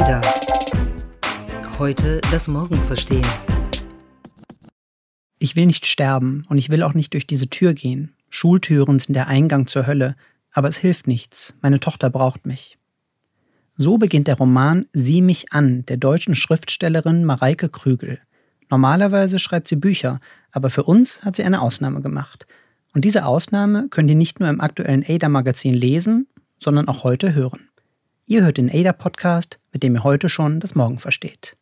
Ada. 0.00 0.20
Heute 1.78 2.20
das 2.32 2.48
Morgen 2.48 2.78
verstehen. 2.78 3.24
Ich 5.38 5.54
will 5.54 5.66
nicht 5.66 5.86
sterben 5.86 6.44
und 6.48 6.58
ich 6.58 6.68
will 6.68 6.82
auch 6.82 6.94
nicht 6.94 7.12
durch 7.12 7.28
diese 7.28 7.48
Tür 7.48 7.74
gehen. 7.74 8.12
Schultüren 8.28 8.98
sind 8.98 9.14
der 9.14 9.28
Eingang 9.28 9.68
zur 9.68 9.86
Hölle, 9.86 10.16
aber 10.50 10.66
es 10.66 10.78
hilft 10.78 11.06
nichts. 11.06 11.56
Meine 11.60 11.78
Tochter 11.78 12.10
braucht 12.10 12.44
mich. 12.44 12.76
So 13.76 13.96
beginnt 13.96 14.26
der 14.26 14.36
Roman 14.36 14.86
Sieh 14.92 15.22
mich 15.22 15.52
an 15.52 15.86
der 15.86 15.98
deutschen 15.98 16.34
Schriftstellerin 16.34 17.24
Mareike 17.24 17.68
Krügel. 17.68 18.18
Normalerweise 18.70 19.38
schreibt 19.38 19.68
sie 19.68 19.76
Bücher, 19.76 20.20
aber 20.50 20.70
für 20.70 20.82
uns 20.82 21.22
hat 21.22 21.36
sie 21.36 21.44
eine 21.44 21.62
Ausnahme 21.62 22.00
gemacht. 22.00 22.48
Und 22.94 23.04
diese 23.04 23.26
Ausnahme 23.26 23.86
könnt 23.90 24.10
ihr 24.10 24.16
nicht 24.16 24.40
nur 24.40 24.48
im 24.48 24.60
aktuellen 24.60 25.04
Ada-Magazin 25.06 25.74
lesen, 25.74 26.26
sondern 26.58 26.88
auch 26.88 27.04
heute 27.04 27.32
hören. 27.32 27.68
Ihr 28.26 28.42
hört 28.42 28.56
den 28.56 28.70
Ada-Podcast, 28.70 29.58
mit 29.72 29.82
dem 29.82 29.96
ihr 29.96 30.02
heute 30.02 30.30
schon 30.30 30.58
das 30.58 30.74
Morgen 30.74 30.98
versteht. 30.98 31.58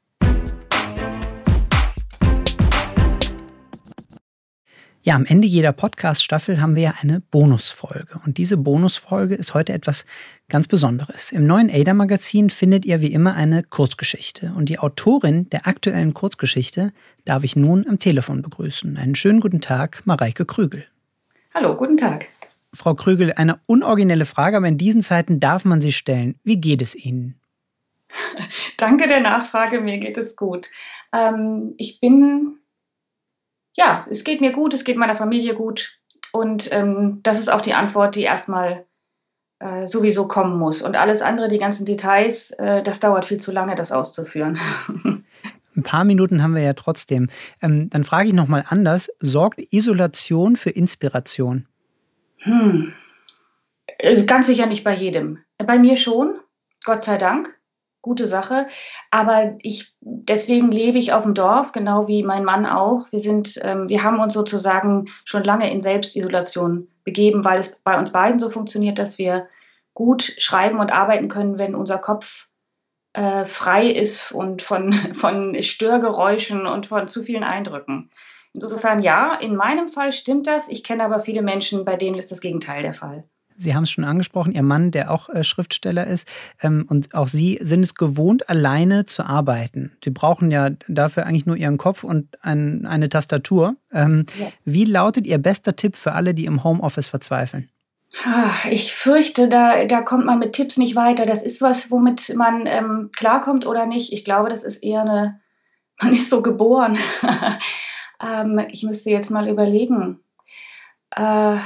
Ja, 5.05 5.17
am 5.17 5.25
Ende 5.25 5.49
jeder 5.49 5.73
Podcast-Staffel 5.73 6.61
haben 6.61 6.77
wir 6.77 6.83
ja 6.85 6.95
eine 7.01 7.19
Bonusfolge. 7.19 8.21
Und 8.25 8.39
diese 8.39 8.57
Bonusfolge 8.57 9.35
ist 9.35 9.55
heute 9.55 9.73
etwas 9.73 10.07
ganz 10.49 10.69
Besonderes. 10.69 11.33
Im 11.33 11.49
neuen 11.49 11.69
Ada-Magazin 11.69 12.49
findet 12.49 12.85
ihr 12.85 13.01
wie 13.01 13.13
immer 13.13 13.35
eine 13.35 13.65
Kurzgeschichte. 13.65 14.53
Und 14.57 14.69
die 14.69 14.79
Autorin 14.79 15.51
der 15.51 15.67
aktuellen 15.67 16.15
Kurzgeschichte 16.15 16.93
darf 17.25 17.43
ich 17.43 17.57
nun 17.57 17.89
am 17.89 17.99
Telefon 17.99 18.41
begrüßen. 18.41 18.97
Einen 18.97 19.17
schönen 19.17 19.41
guten 19.41 19.61
Tag, 19.61 20.03
Mareike 20.05 20.47
Krügel. 20.47 20.85
Hallo, 21.55 21.77
guten 21.77 21.97
Tag. 21.97 22.29
Frau 22.75 22.95
Krügel, 22.95 23.33
eine 23.35 23.61
unoriginelle 23.67 24.25
Frage, 24.25 24.57
aber 24.57 24.69
in 24.69 24.79
diesen 24.79 25.03
Zeiten 25.03 25.41
darf 25.41 25.65
man 25.65 25.81
sie 25.81 25.93
stellen. 25.93 26.39
Wie 26.43 26.61
geht 26.61 26.83
es 26.83 26.95
Ihnen? 26.95 27.41
Danke 28.79 29.09
der 29.09 29.21
Nachfrage, 29.21 29.81
mir 29.81 29.99
geht 29.99 30.19
es 30.19 30.37
gut. 30.37 30.69
Ähm, 31.13 31.75
ich 31.77 32.01
bin 32.01 32.59
ja, 33.75 34.07
es 34.11 34.25
geht 34.25 34.41
mir 34.41 34.53
gut, 34.53 34.75
es 34.75 34.85
geht 34.85 34.97
meiner 34.97 35.17
Familie 35.17 35.55
gut. 35.55 35.99
Und 36.33 36.73
ähm, 36.73 37.21
das 37.23 37.39
ist 37.39 37.51
auch 37.51 37.61
die 37.61 37.75
Antwort, 37.75 38.17
die 38.17 38.23
erstmal 38.23 38.87
äh, 39.59 39.87
sowieso 39.87 40.29
kommen 40.29 40.59
muss. 40.59 40.83
Und 40.83 40.97
alles 40.97 41.23
andere, 41.23 41.49
die 41.49 41.59
ganzen 41.59 41.87
Details, 41.87 42.51
äh, 42.53 42.83
das 42.83 43.01
dauert 43.01 43.27
viel 43.27 43.41
zu 43.41 43.53
lange, 43.53 43.75
das 43.75 43.93
auszuführen. 43.93 44.59
Ein 45.75 45.83
paar 45.83 46.05
Minuten 46.05 46.43
haben 46.43 46.55
wir 46.55 46.63
ja 46.63 46.75
trotzdem. 46.75 47.29
Ähm, 47.63 47.89
dann 47.89 48.05
frage 48.05 48.29
ich 48.29 48.35
nochmal 48.35 48.65
anders. 48.69 49.11
Sorgt 49.21 49.59
Isolation 49.73 50.57
für 50.57 50.71
Inspiration? 50.71 51.67
Hm. 52.43 52.93
Äh, 53.99 54.25
ganz 54.25 54.47
sicher 54.47 54.67
nicht 54.67 54.85
bei 54.85 54.95
jedem. 54.95 55.39
Bei 55.59 55.79
mir 55.79 55.97
schon, 55.97 56.39
Gott 56.85 57.05
sei 57.05 57.19
Dank 57.19 57.57
gute 58.03 58.27
Sache. 58.27 58.67
Aber 59.11 59.55
ich, 59.61 59.95
deswegen 60.01 60.71
lebe 60.71 60.99
ich 60.99 61.13
auf 61.13 61.23
dem 61.23 61.35
Dorf, 61.35 61.73
genau 61.73 62.09
wie 62.09 62.23
mein 62.23 62.45
Mann 62.45 62.67
auch. 62.67 63.07
Wir 63.11 63.21
sind, 63.21 63.59
ähm, 63.63 63.89
wir 63.89 64.03
haben 64.03 64.21
uns 64.21 64.35
sozusagen 64.35 65.07
schon 65.25 65.45
lange 65.45 65.73
in 65.73 65.83
Selbstisolation 65.83 66.89
begeben, 67.05 67.45
weil 67.45 67.61
es 67.61 67.77
bei 67.85 67.99
uns 67.99 68.11
beiden 68.11 68.41
so 68.41 68.51
funktioniert, 68.51 68.99
dass 68.99 69.19
wir 69.19 69.49
gut 69.95 70.23
schreiben 70.23 70.81
und 70.81 70.93
arbeiten 70.93 71.29
können, 71.29 71.59
wenn 71.59 71.75
unser 71.75 71.99
Kopf 71.99 72.49
äh, 73.13 73.45
frei 73.45 73.89
ist 73.89 74.33
und 74.33 74.63
von, 74.63 74.93
von 75.15 75.63
Störgeräuschen 75.63 76.67
und 76.67 76.89
von 76.89 77.09
zu 77.09 77.23
vielen 77.23 77.45
Eindrücken. 77.45 78.11
Insofern 78.55 79.03
ja, 79.03 79.35
in 79.35 79.57
meinem 79.57 79.89
Fall 79.89 80.13
stimmt 80.13 80.47
das. 80.47 80.69
Ich 80.69 80.85
kenne 80.85 81.05
aber 81.05 81.21
viele 81.21 81.43
Menschen, 81.43 81.85
bei 81.85 81.97
denen 81.97 82.19
ist 82.19 82.31
das 82.31 82.41
Gegenteil 82.41 82.83
der 82.83 82.95
Fall. 82.95 83.25
Sie 83.57 83.75
haben 83.75 83.85
es 83.85 83.91
schon 83.91 84.05
angesprochen, 84.05 84.53
Ihr 84.53 84.63
Mann, 84.63 84.91
der 84.91 85.11
auch 85.11 85.29
äh, 85.29 85.45
Schriftsteller 85.45 86.07
ist, 86.07 86.27
ähm, 86.63 86.87
und 86.89 87.15
auch 87.15 87.29
Sie 87.29 87.59
sind 87.63 87.83
es 87.83 87.95
gewohnt, 87.95 88.49
alleine 88.49 89.05
zu 89.05 89.25
arbeiten. 89.25 89.93
Sie 90.03 90.11
brauchen 90.11 90.51
ja 90.51 90.71
dafür 90.89 91.27
eigentlich 91.27 91.47
nur 91.47 91.57
Ihren 91.57 91.79
Kopf 91.79 92.05
und 92.05 92.43
ein, 92.43 92.87
eine 92.87 93.09
Tastatur. 93.09 93.77
Ähm, 93.93 94.27
ja. 94.39 94.49
Wie 94.65 94.85
lautet 94.85 95.27
Ihr 95.27 95.39
bester 95.39 95.77
Tipp 95.77 95.97
für 95.97 96.13
alle, 96.13 96.35
die 96.35 96.47
im 96.47 96.65
Homeoffice 96.65 97.09
verzweifeln? 97.09 97.69
Ich 98.71 98.93
fürchte, 98.93 99.49
da, 99.49 99.87
da 99.87 100.03
kommt 100.03 100.27
man 100.27 100.39
mit 100.39 100.53
Tipps 100.53 100.77
nicht 100.77 100.97
weiter. 100.97 101.25
Das 101.25 101.43
ist 101.43 101.63
was, 101.63 101.91
womit 101.91 102.35
man 102.37 102.67
ähm, 102.67 103.11
klarkommt 103.17 103.67
oder 103.67 103.87
nicht. 103.87 104.13
Ich 104.13 104.25
glaube, 104.25 104.51
das 104.51 104.65
ist 104.65 104.83
eher 104.83 105.01
eine, 105.01 105.41
man 106.01 106.13
ist 106.13 106.29
so 106.29 106.43
geboren. 106.43 106.99
ähm, 108.23 108.61
ich 108.71 108.83
müsste 108.83 109.11
jetzt 109.11 109.31
mal 109.31 109.49
überlegen. 109.49 110.21
Äh, 111.15 111.59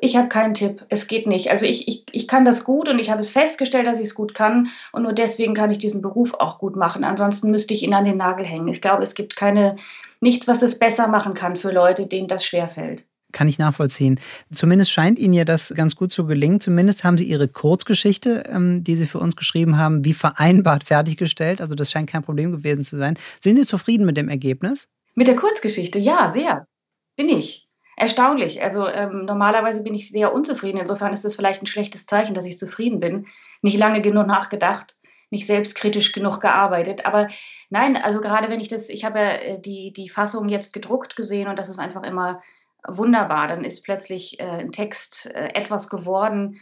ich 0.00 0.16
habe 0.16 0.28
keinen 0.28 0.54
Tipp. 0.54 0.84
Es 0.90 1.08
geht 1.08 1.26
nicht. 1.26 1.50
Also 1.50 1.64
ich, 1.64 1.88
ich, 1.88 2.04
ich 2.12 2.28
kann 2.28 2.44
das 2.44 2.64
gut 2.64 2.88
und 2.88 2.98
ich 2.98 3.10
habe 3.10 3.20
es 3.20 3.30
festgestellt, 3.30 3.86
dass 3.86 3.98
ich 3.98 4.08
es 4.08 4.14
gut 4.14 4.34
kann. 4.34 4.68
Und 4.92 5.04
nur 5.04 5.14
deswegen 5.14 5.54
kann 5.54 5.70
ich 5.70 5.78
diesen 5.78 6.02
Beruf 6.02 6.34
auch 6.34 6.58
gut 6.58 6.76
machen. 6.76 7.02
Ansonsten 7.02 7.50
müsste 7.50 7.72
ich 7.72 7.82
ihn 7.82 7.94
an 7.94 8.04
den 8.04 8.18
Nagel 8.18 8.44
hängen. 8.44 8.68
Ich 8.68 8.82
glaube, 8.82 9.02
es 9.02 9.14
gibt 9.14 9.36
keine, 9.36 9.76
nichts, 10.20 10.46
was 10.48 10.60
es 10.62 10.78
besser 10.78 11.08
machen 11.08 11.32
kann 11.32 11.56
für 11.56 11.72
Leute, 11.72 12.06
denen 12.06 12.28
das 12.28 12.44
schwerfällt. 12.44 13.04
Kann 13.32 13.48
ich 13.48 13.58
nachvollziehen. 13.58 14.20
Zumindest 14.52 14.90
scheint 14.90 15.18
Ihnen 15.18 15.34
ja 15.34 15.44
das 15.44 15.72
ganz 15.74 15.96
gut 15.96 16.12
zu 16.12 16.26
gelingen. 16.26 16.60
Zumindest 16.60 17.02
haben 17.02 17.18
Sie 17.18 17.24
Ihre 17.24 17.48
Kurzgeschichte, 17.48 18.44
ähm, 18.50 18.84
die 18.84 18.96
Sie 18.96 19.06
für 19.06 19.18
uns 19.18 19.34
geschrieben 19.34 19.78
haben, 19.78 20.04
wie 20.04 20.12
vereinbart 20.12 20.84
fertiggestellt. 20.84 21.60
Also 21.60 21.74
das 21.74 21.90
scheint 21.90 22.08
kein 22.08 22.22
Problem 22.22 22.52
gewesen 22.52 22.84
zu 22.84 22.98
sein. 22.98 23.18
Sind 23.40 23.56
Sie 23.56 23.66
zufrieden 23.66 24.06
mit 24.06 24.16
dem 24.16 24.28
Ergebnis? 24.28 24.88
Mit 25.16 25.26
der 25.26 25.34
Kurzgeschichte, 25.36 25.98
ja, 25.98 26.28
sehr. 26.28 26.68
Bin 27.16 27.28
ich 27.30 27.66
erstaunlich. 27.96 28.62
Also 28.62 28.86
ähm, 28.86 29.24
normalerweise 29.24 29.82
bin 29.82 29.94
ich 29.94 30.10
sehr 30.10 30.32
unzufrieden. 30.32 30.78
Insofern 30.78 31.14
ist 31.14 31.24
es 31.24 31.34
vielleicht 31.34 31.62
ein 31.62 31.66
schlechtes 31.66 32.04
Zeichen, 32.04 32.34
dass 32.34 32.44
ich 32.44 32.58
zufrieden 32.58 33.00
bin. 33.00 33.26
Nicht 33.62 33.78
lange 33.78 34.02
genug 34.02 34.26
nachgedacht, 34.26 34.96
nicht 35.30 35.46
selbstkritisch 35.46 36.12
genug 36.12 36.40
gearbeitet. 36.40 37.06
Aber 37.06 37.28
nein, 37.70 37.96
also 37.96 38.20
gerade 38.20 38.50
wenn 38.50 38.60
ich 38.60 38.68
das, 38.68 38.90
ich 38.90 39.06
habe 39.06 39.18
ja 39.18 39.30
äh, 39.30 39.60
die, 39.60 39.92
die 39.94 40.10
Fassung 40.10 40.50
jetzt 40.50 40.74
gedruckt 40.74 41.16
gesehen 41.16 41.48
und 41.48 41.58
das 41.58 41.70
ist 41.70 41.78
einfach 41.78 42.02
immer 42.02 42.42
wunderbar. 42.86 43.48
Dann 43.48 43.64
ist 43.64 43.82
plötzlich 43.82 44.38
äh, 44.38 44.44
ein 44.44 44.72
Text 44.72 45.34
äh, 45.34 45.48
etwas 45.54 45.88
geworden 45.88 46.60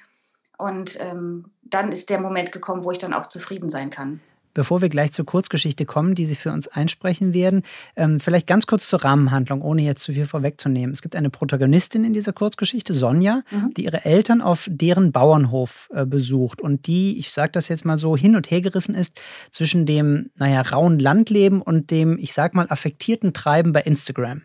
und 0.57 0.99
ähm, 1.01 1.51
dann 1.63 1.91
ist 1.91 2.09
der 2.09 2.21
Moment 2.21 2.53
gekommen, 2.53 2.85
wo 2.85 2.93
ich 2.93 2.99
dann 2.99 3.13
auch 3.13 3.27
zufrieden 3.27 3.69
sein 3.69 3.91
kann. 3.91 4.21
Bevor 4.55 4.81
wir 4.81 4.89
gleich 4.89 5.13
zur 5.13 5.27
Kurzgeschichte 5.27 5.85
kommen, 5.85 6.15
die 6.15 6.25
Sie 6.25 6.37
für 6.37 6.53
uns 6.53 6.69
einsprechen 6.69 7.35
werden, 7.35 7.63
ähm, 7.97 8.21
vielleicht 8.21 8.47
ganz 8.47 8.67
kurz 8.67 8.89
zur 8.89 9.05
Rahmenhandlung, 9.05 9.63
ohne 9.63 9.83
jetzt 9.83 10.03
zu 10.03 10.13
viel 10.13 10.27
vorwegzunehmen. 10.27 10.93
Es 10.93 11.03
gibt 11.03 11.17
eine 11.17 11.31
Protagonistin 11.31 12.05
in 12.05 12.15
dieser 12.15 12.33
Kurzgeschichte, 12.33 12.95
Sonja, 12.95 13.43
mhm. 13.51 13.75
die 13.75 13.85
ihre 13.85 14.05
Eltern 14.05 14.41
auf 14.41 14.69
deren 14.71 15.13
Bauernhof 15.13 15.89
äh, 15.93 16.07
besucht 16.07 16.61
und 16.61 16.87
die, 16.87 17.19
ich 17.19 17.33
sage 17.33 17.53
das 17.53 17.69
jetzt 17.69 17.85
mal 17.85 17.99
so, 17.99 18.17
hin 18.17 18.37
und 18.37 18.51
her 18.51 18.61
gerissen 18.61 18.95
ist 18.95 19.21
zwischen 19.51 19.87
dem, 19.87 20.31
naja, 20.37 20.63
rauen 20.63 20.99
Landleben 20.99 21.61
und 21.61 21.91
dem, 21.91 22.19
ich 22.19 22.33
sag 22.33 22.55
mal, 22.55 22.67
affektierten 22.69 23.33
Treiben 23.33 23.73
bei 23.73 23.81
Instagram. 23.83 24.43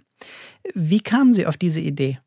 Wie 0.73 0.99
kamen 0.99 1.33
Sie 1.33 1.45
auf 1.45 1.57
diese 1.57 1.79
Idee? 1.79 2.19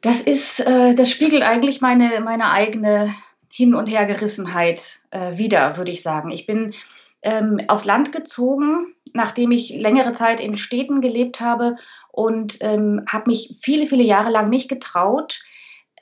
Das 0.00 0.20
ist, 0.20 0.60
äh, 0.60 0.94
das 0.94 1.10
spiegelt 1.10 1.42
eigentlich 1.42 1.80
meine, 1.80 2.20
meine 2.20 2.50
eigene 2.50 3.14
Hin- 3.52 3.74
und 3.74 3.86
Hergerissenheit 3.86 5.00
äh, 5.10 5.36
wieder, 5.36 5.76
würde 5.76 5.90
ich 5.90 6.02
sagen. 6.02 6.30
Ich 6.30 6.46
bin 6.46 6.74
ähm, 7.22 7.60
aufs 7.68 7.84
Land 7.84 8.12
gezogen, 8.12 8.94
nachdem 9.12 9.50
ich 9.50 9.70
längere 9.70 10.12
Zeit 10.12 10.40
in 10.40 10.56
Städten 10.56 11.00
gelebt 11.00 11.40
habe 11.40 11.76
und 12.12 12.58
ähm, 12.60 13.04
habe 13.08 13.30
mich 13.30 13.58
viele, 13.62 13.86
viele 13.86 14.02
Jahre 14.02 14.30
lang 14.30 14.50
nicht 14.50 14.68
getraut, 14.68 15.40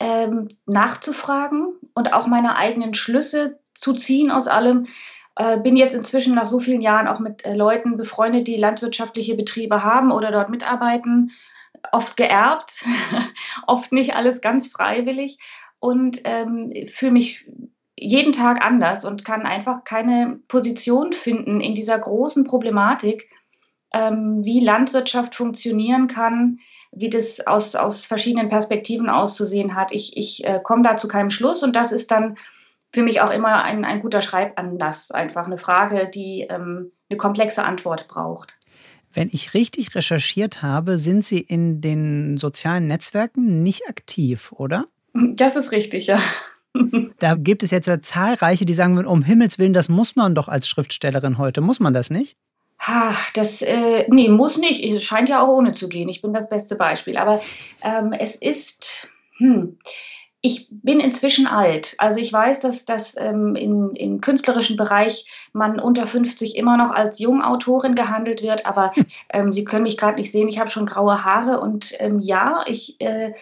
ähm, 0.01 0.49
nachzufragen 0.67 1.75
und 1.95 2.13
auch 2.13 2.27
meine 2.27 2.57
eigenen 2.57 2.95
Schlüsse 2.95 3.59
zu 3.75 3.95
ziehen 3.95 4.31
aus 4.31 4.47
allem. 4.47 4.87
Äh, 5.37 5.59
bin 5.59 5.77
jetzt 5.77 5.95
inzwischen 5.95 6.35
nach 6.35 6.47
so 6.47 6.61
vielen 6.61 6.81
Jahren 6.81 7.09
auch 7.09 7.21
mit 7.21 7.45
äh, 7.45 7.55
Leuten 7.55 7.97
befreundet, 7.97 8.47
die 8.47 8.57
landwirtschaftliche 8.57 9.35
Betriebe 9.35 9.85
haben 9.85 10.11
oder 10.13 10.33
dort 10.33 10.51
mitarbeiten, 10.51 11.33
oft 11.93 12.17
geerbt, 12.17 12.85
oft 13.67 13.93
nicht 13.93 14.15
alles 14.15 14.41
ganz 14.41 14.69
freiwillig 14.69 15.39
und 15.79 16.21
ähm, 16.25 16.73
fühle 16.91 17.13
mich 17.13 17.47
jeden 18.01 18.33
Tag 18.33 18.65
anders 18.65 19.05
und 19.05 19.25
kann 19.25 19.43
einfach 19.43 19.85
keine 19.85 20.41
Position 20.49 21.13
finden 21.13 21.61
in 21.61 21.75
dieser 21.75 21.99
großen 21.99 22.45
Problematik, 22.45 23.31
ähm, 23.93 24.45
wie 24.45 24.61
Landwirtschaft 24.61 25.35
funktionieren 25.35 26.09
kann, 26.09 26.61
wie 26.93 27.11
das 27.11 27.47
aus, 27.47 27.75
aus 27.75 28.07
verschiedenen 28.07 28.49
Perspektiven 28.49 29.09
auszusehen 29.09 29.75
hat. 29.75 29.93
Ich, 29.93 30.17
ich 30.17 30.45
äh, 30.45 30.61
komme 30.63 30.83
da 30.83 30.97
zu 30.97 31.09
keinem 31.09 31.31
Schluss 31.31 31.63
und 31.63 31.77
das 31.77 31.93
ist 31.93 32.11
dann 32.11 32.37
für 32.93 33.03
mich 33.03 33.21
auch 33.21 33.31
immer 33.31 33.63
ein, 33.63 33.85
ein 33.85 34.01
guter 34.01 34.23
Schreibanlass, 34.23 35.11
einfach 35.11 35.47
eine 35.47 35.59
Frage, 35.59 36.11
die 36.13 36.47
ähm, 36.49 36.93
eine 37.11 37.17
komplexe 37.19 37.65
Antwort 37.65 38.09
braucht. 38.09 38.55
Wenn 39.13 39.29
ich 39.33 39.55
richtig 39.55 39.95
recherchiert 39.95 40.63
habe, 40.63 40.99
sind 40.99 41.25
Sie 41.25 41.41
in 41.41 41.81
den 41.81 42.37
sozialen 42.37 42.87
Netzwerken 42.87 43.63
nicht 43.63 43.89
aktiv, 43.89 44.53
oder? 44.53 44.87
Das 45.15 45.57
ist 45.57 45.73
richtig, 45.73 46.07
ja. 46.07 46.21
Da 47.19 47.35
gibt 47.35 47.65
es 47.65 47.73
jetzt 47.73 47.91
zahlreiche, 48.07 48.65
die 48.65 48.75
sagen, 48.75 49.05
um 49.05 49.23
Himmels 49.23 49.59
Willen, 49.59 49.73
das 49.73 49.89
muss 49.89 50.15
man 50.15 50.37
doch 50.37 50.47
als 50.47 50.69
Schriftstellerin 50.69 51.37
heute. 51.37 51.61
Muss 51.61 51.81
man 51.81 51.93
das 51.93 52.11
nicht? 52.11 52.37
Ha, 52.81 53.17
das, 53.35 53.61
äh, 53.61 54.07
nee, 54.09 54.29
muss 54.29 54.57
nicht. 54.57 54.85
Es 54.85 55.03
scheint 55.03 55.29
ja 55.29 55.43
auch 55.43 55.49
ohne 55.49 55.73
zu 55.73 55.89
gehen. 55.89 56.09
Ich 56.09 56.23
bin 56.23 56.33
das 56.33 56.49
beste 56.49 56.77
Beispiel. 56.77 57.17
Aber 57.17 57.41
ähm, 57.83 58.13
es 58.13 58.37
ist, 58.37 59.11
hm, 59.39 59.79
ich 60.41 60.69
bin 60.71 61.01
inzwischen 61.01 61.49
alt. 61.49 61.95
Also 61.99 62.21
ich 62.21 62.33
weiß, 62.33 62.61
dass 62.61 62.85
das 62.85 63.17
ähm, 63.19 63.57
in, 63.57 63.97
im 63.97 64.21
künstlerischen 64.21 64.77
Bereich 64.77 65.27
man 65.53 65.81
unter 65.81 66.07
50 66.07 66.55
immer 66.57 66.77
noch 66.77 66.93
als 66.93 67.19
Jungautorin 67.19 67.97
gehandelt 67.97 68.43
wird, 68.43 68.65
aber 68.65 68.93
ähm, 69.31 69.53
Sie 69.53 69.65
können 69.65 69.83
mich 69.83 69.97
gerade 69.97 70.19
nicht 70.21 70.31
sehen, 70.31 70.47
ich 70.47 70.61
habe 70.61 70.71
schon 70.71 70.87
graue 70.87 71.25
Haare 71.25 71.61
und 71.61 71.93
ähm, 71.99 72.21
ja, 72.21 72.63
ich 72.67 73.01
äh, 73.01 73.33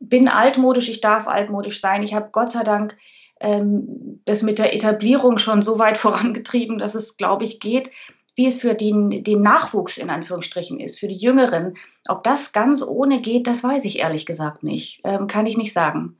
bin 0.00 0.28
altmodisch, 0.28 0.88
ich 0.88 1.00
darf 1.00 1.26
altmodisch 1.26 1.80
sein. 1.80 2.02
Ich 2.02 2.14
habe 2.14 2.30
Gott 2.32 2.52
sei 2.52 2.64
Dank 2.64 2.96
ähm, 3.40 4.20
das 4.24 4.42
mit 4.42 4.58
der 4.58 4.74
Etablierung 4.74 5.38
schon 5.38 5.62
so 5.62 5.78
weit 5.78 5.98
vorangetrieben, 5.98 6.78
dass 6.78 6.94
es, 6.94 7.16
glaube 7.16 7.44
ich, 7.44 7.60
geht. 7.60 7.90
Wie 8.34 8.46
es 8.46 8.60
für 8.60 8.74
den, 8.74 9.24
den 9.24 9.40
Nachwuchs 9.40 9.96
in 9.96 10.10
Anführungsstrichen 10.10 10.78
ist, 10.78 10.98
für 10.98 11.08
die 11.08 11.16
Jüngeren. 11.16 11.78
Ob 12.06 12.22
das 12.22 12.52
ganz 12.52 12.86
ohne 12.86 13.22
geht, 13.22 13.46
das 13.46 13.64
weiß 13.64 13.84
ich 13.86 14.00
ehrlich 14.00 14.26
gesagt 14.26 14.62
nicht. 14.62 15.00
Ähm, 15.04 15.26
kann 15.26 15.46
ich 15.46 15.56
nicht 15.56 15.72
sagen. 15.72 16.18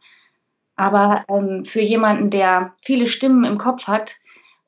Aber 0.76 1.24
ähm, 1.28 1.66
für 1.66 1.82
jemanden, 1.82 2.30
der 2.30 2.74
viele 2.80 3.06
Stimmen 3.06 3.44
im 3.44 3.58
Kopf 3.58 3.86
hat 3.86 4.16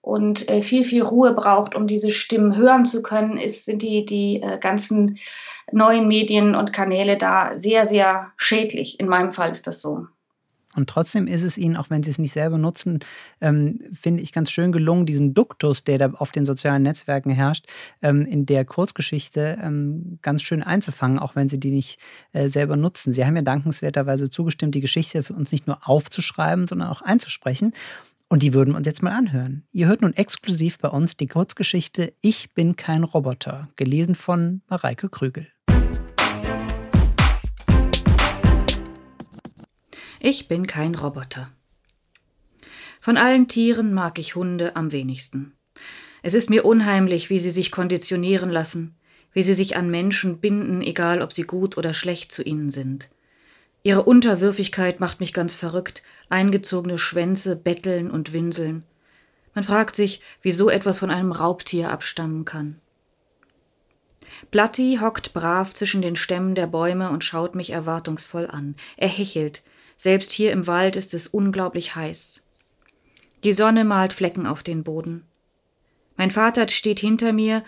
und 0.09 0.49
äh, 0.49 0.63
viel, 0.63 0.87
viel 0.87 1.03
Ruhe 1.03 1.35
braucht, 1.35 1.75
um 1.75 1.87
diese 1.87 2.13
Stimmen 2.13 2.57
hören 2.57 2.87
zu 2.87 3.03
können, 3.03 3.37
ist, 3.37 3.67
sind 3.67 3.83
die, 3.83 4.07
die 4.07 4.41
äh, 4.41 4.59
ganzen 4.59 5.19
neuen 5.71 6.09
Medien 6.09 6.55
und 6.55 6.73
Kanäle 6.73 7.19
da 7.19 7.59
sehr, 7.59 7.85
sehr 7.85 8.33
schädlich. 8.39 8.99
In 9.01 9.07
meinem 9.07 9.33
Fall 9.33 9.51
ist 9.51 9.67
das 9.67 9.83
so. 9.83 10.07
Und 10.75 10.89
trotzdem 10.89 11.27
ist 11.27 11.43
es 11.43 11.59
ihnen, 11.59 11.77
auch 11.77 11.91
wenn 11.91 12.03
sie 12.03 12.11
es 12.11 12.19
nicht 12.19 12.33
selber 12.33 12.57
nutzen, 12.57 13.01
ähm, 13.43 13.81
finde 13.93 14.23
ich 14.23 14.33
ganz 14.33 14.51
schön 14.51 14.73
gelungen, 14.73 15.05
diesen 15.05 15.35
Duktus, 15.35 15.85
der 15.85 15.99
da 15.99 16.11
auf 16.15 16.33
den 16.33 16.47
sozialen 16.47 16.85
Netzwerken 16.85 17.31
herrscht, 17.31 17.67
ähm, 18.01 18.25
in 18.25 18.47
der 18.47 18.65
Kurzgeschichte 18.65 19.59
ähm, 19.63 20.21
ganz 20.23 20.41
schön 20.41 20.63
einzufangen, 20.63 21.19
auch 21.19 21.37
wenn 21.37 21.51
sie 21.51 21.61
die 21.61 21.73
nicht 21.73 21.99
äh, 22.33 22.49
selber 22.49 22.77
nutzen. 22.77 23.13
Sie 23.13 23.27
haben 23.27 23.37
ja 23.37 23.43
dankenswerterweise 23.43 24.31
zugestimmt, 24.31 24.75
die 24.75 24.81
Geschichte 24.81 25.23
für 25.23 25.35
uns 25.35 25.53
nicht 25.53 25.67
nur 25.67 25.87
aufzuschreiben, 25.87 26.67
sondern 26.67 26.89
auch 26.89 27.03
einzusprechen. 27.03 27.75
Und 28.31 28.43
die 28.43 28.53
würden 28.53 28.75
wir 28.75 28.77
uns 28.77 28.87
jetzt 28.87 29.03
mal 29.03 29.17
anhören. 29.17 29.65
Ihr 29.73 29.87
hört 29.87 30.03
nun 30.03 30.13
exklusiv 30.15 30.79
bei 30.79 30.89
uns 30.89 31.17
die 31.17 31.29
Kurzgeschichte 31.29 32.13
Ich 32.21 32.53
bin 32.53 32.77
kein 32.77 33.03
Roboter, 33.03 33.71
gelesen 33.77 34.15
von 34.15 34.61
Mareike 34.69 35.09
Krügel. 35.09 35.49
Ich 40.21 40.47
bin 40.47 40.67
kein 40.67 40.95
Roboter. 40.95 41.51
Von 43.01 43.17
allen 43.17 43.49
Tieren 43.49 43.95
mag 43.95 44.19
ich 44.19 44.35
Hunde 44.35 44.77
am 44.77 44.93
wenigsten. 44.93 45.55
Es 46.23 46.35
ist 46.35 46.51
mir 46.51 46.67
unheimlich, 46.67 47.31
wie 47.31 47.39
sie 47.39 47.53
sich 47.53 47.71
konditionieren 47.71 48.51
lassen, 48.51 48.97
wie 49.33 49.43
sie 49.43 49.55
sich 49.55 49.77
an 49.77 49.91
Menschen 49.91 50.39
binden, 50.39 50.83
egal 50.83 51.23
ob 51.23 51.33
sie 51.33 51.45
gut 51.45 51.79
oder 51.79 51.95
schlecht 51.95 52.31
zu 52.33 52.43
ihnen 52.43 52.71
sind. 52.71 53.09
Ihre 53.83 54.03
Unterwürfigkeit 54.03 55.01
macht 55.01 55.21
mich 55.21 55.33
ganz 55.33 55.55
verrückt, 55.55 56.03
eingezogene 56.29 56.99
Schwänze, 56.99 57.57
Betteln 57.57 58.11
und 58.11 58.33
Winseln. 58.33 58.85
Man 59.55 59.65
fragt 59.65 59.97
sich, 59.97 60.21
wie 60.43 60.53
so 60.53 60.69
etwas 60.69 60.99
von 60.99 61.11
einem 61.11 61.33
Raubtier 61.33 61.91
abstammen 61.91 62.45
kann. 62.45 62.81
Platti 64.51 64.99
hockt 65.01 65.33
brav 65.33 65.75
zwischen 65.75 66.03
den 66.03 66.17
Stämmen 66.17 66.55
der 66.55 66.67
Bäume 66.67 67.11
und 67.11 67.25
schaut 67.25 67.55
mich 67.55 67.71
erwartungsvoll 67.71 68.47
an. 68.47 68.77
Er 68.97 69.09
hechelt, 69.09 69.63
selbst 69.97 70.33
hier 70.33 70.53
im 70.53 70.67
Wald 70.67 70.97
ist 70.97 71.15
es 71.15 71.27
unglaublich 71.27 71.97
heiß. 71.97 72.43
Die 73.45 73.53
Sonne 73.53 73.85
malt 73.85 74.13
Flecken 74.13 74.47
auf 74.47 74.63
den 74.63 74.85
Boden. 74.85 75.25
Mein 76.17 76.31
Vater 76.31 76.69
steht 76.69 77.01
hinter 77.01 77.33
mir 77.33 77.63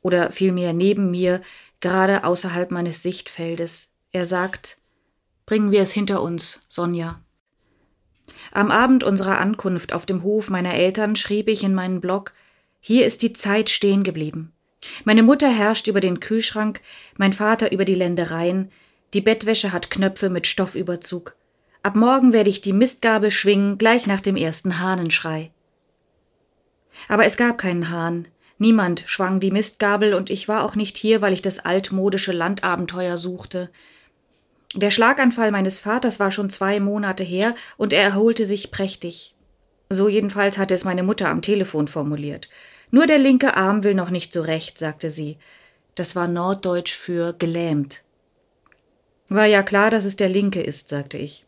oder 0.00 0.32
vielmehr 0.32 0.72
neben 0.72 1.10
mir, 1.10 1.40
gerade 1.80 2.24
außerhalb 2.24 2.70
meines 2.70 3.02
Sichtfeldes. 3.02 3.88
Er 4.10 4.26
sagt, 4.26 4.76
bringen 5.46 5.70
wir 5.70 5.82
es 5.82 5.92
hinter 5.92 6.22
uns, 6.22 6.64
Sonja. 6.68 7.20
Am 8.52 8.70
Abend 8.70 9.04
unserer 9.04 9.38
Ankunft 9.38 9.92
auf 9.92 10.06
dem 10.06 10.22
Hof 10.22 10.50
meiner 10.50 10.74
Eltern 10.74 11.16
schrieb 11.16 11.48
ich 11.48 11.62
in 11.64 11.74
meinen 11.74 12.00
Blog, 12.00 12.34
hier 12.80 13.06
ist 13.06 13.22
die 13.22 13.32
Zeit 13.32 13.70
stehen 13.70 14.02
geblieben. 14.02 14.52
Meine 15.04 15.22
Mutter 15.22 15.48
herrscht 15.48 15.86
über 15.86 16.00
den 16.00 16.20
Kühlschrank, 16.20 16.80
mein 17.16 17.32
Vater 17.32 17.70
über 17.72 17.84
die 17.84 17.94
Ländereien, 17.94 18.70
die 19.14 19.20
Bettwäsche 19.20 19.72
hat 19.72 19.90
Knöpfe 19.90 20.30
mit 20.30 20.46
Stoffüberzug. 20.46 21.36
Ab 21.82 21.96
morgen 21.96 22.32
werde 22.32 22.50
ich 22.50 22.60
die 22.60 22.72
Mistgabel 22.72 23.30
schwingen, 23.30 23.76
gleich 23.76 24.06
nach 24.06 24.20
dem 24.20 24.36
ersten 24.36 24.78
Hahnenschrei. 24.78 25.50
Aber 27.08 27.24
es 27.24 27.36
gab 27.36 27.58
keinen 27.58 27.90
Hahn. 27.90 28.28
Niemand 28.58 29.02
schwang 29.06 29.40
die 29.40 29.50
Mistgabel 29.50 30.14
und 30.14 30.30
ich 30.30 30.48
war 30.48 30.64
auch 30.64 30.76
nicht 30.76 30.96
hier, 30.96 31.20
weil 31.20 31.32
ich 31.32 31.42
das 31.42 31.58
altmodische 31.58 32.32
Landabenteuer 32.32 33.18
suchte. 33.18 33.70
Der 34.74 34.90
Schlaganfall 34.90 35.50
meines 35.50 35.80
Vaters 35.80 36.18
war 36.18 36.30
schon 36.30 36.48
zwei 36.48 36.80
Monate 36.80 37.24
her 37.24 37.54
und 37.76 37.92
er 37.92 38.02
erholte 38.02 38.46
sich 38.46 38.70
prächtig. 38.70 39.34
So 39.90 40.08
jedenfalls 40.08 40.56
hatte 40.56 40.74
es 40.74 40.84
meine 40.84 41.02
Mutter 41.02 41.28
am 41.28 41.42
Telefon 41.42 41.88
formuliert. 41.88 42.48
Nur 42.90 43.06
der 43.06 43.18
linke 43.18 43.56
Arm 43.56 43.84
will 43.84 43.94
noch 43.94 44.10
nicht 44.10 44.32
so 44.32 44.40
recht, 44.40 44.78
sagte 44.78 45.10
sie. 45.10 45.36
Das 45.94 46.16
war 46.16 46.28
Norddeutsch 46.28 46.94
für 46.94 47.34
gelähmt. 47.34 48.02
War 49.28 49.46
ja 49.46 49.62
klar, 49.62 49.90
dass 49.90 50.06
es 50.06 50.16
der 50.16 50.30
linke 50.30 50.62
ist, 50.62 50.88
sagte 50.88 51.18
ich. 51.18 51.44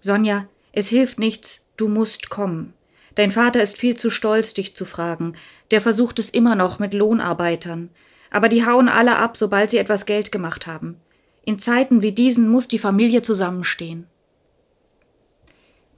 Sonja, 0.00 0.46
es 0.72 0.88
hilft 0.88 1.18
nichts, 1.18 1.64
du 1.76 1.88
musst 1.88 2.30
kommen. 2.30 2.74
Dein 3.14 3.32
Vater 3.32 3.62
ist 3.62 3.78
viel 3.78 3.96
zu 3.96 4.10
stolz, 4.10 4.54
dich 4.54 4.74
zu 4.74 4.84
fragen. 4.84 5.34
Der 5.70 5.80
versucht 5.80 6.18
es 6.18 6.30
immer 6.30 6.54
noch 6.54 6.78
mit 6.78 6.94
Lohnarbeitern. 6.94 7.90
Aber 8.30 8.48
die 8.48 8.64
hauen 8.64 8.88
alle 8.88 9.16
ab, 9.16 9.36
sobald 9.36 9.70
sie 9.70 9.78
etwas 9.78 10.06
Geld 10.06 10.32
gemacht 10.32 10.66
haben. 10.66 11.00
In 11.44 11.58
Zeiten 11.58 12.02
wie 12.02 12.12
diesen 12.12 12.48
muss 12.48 12.68
die 12.68 12.78
Familie 12.78 13.22
zusammenstehen. 13.22 14.06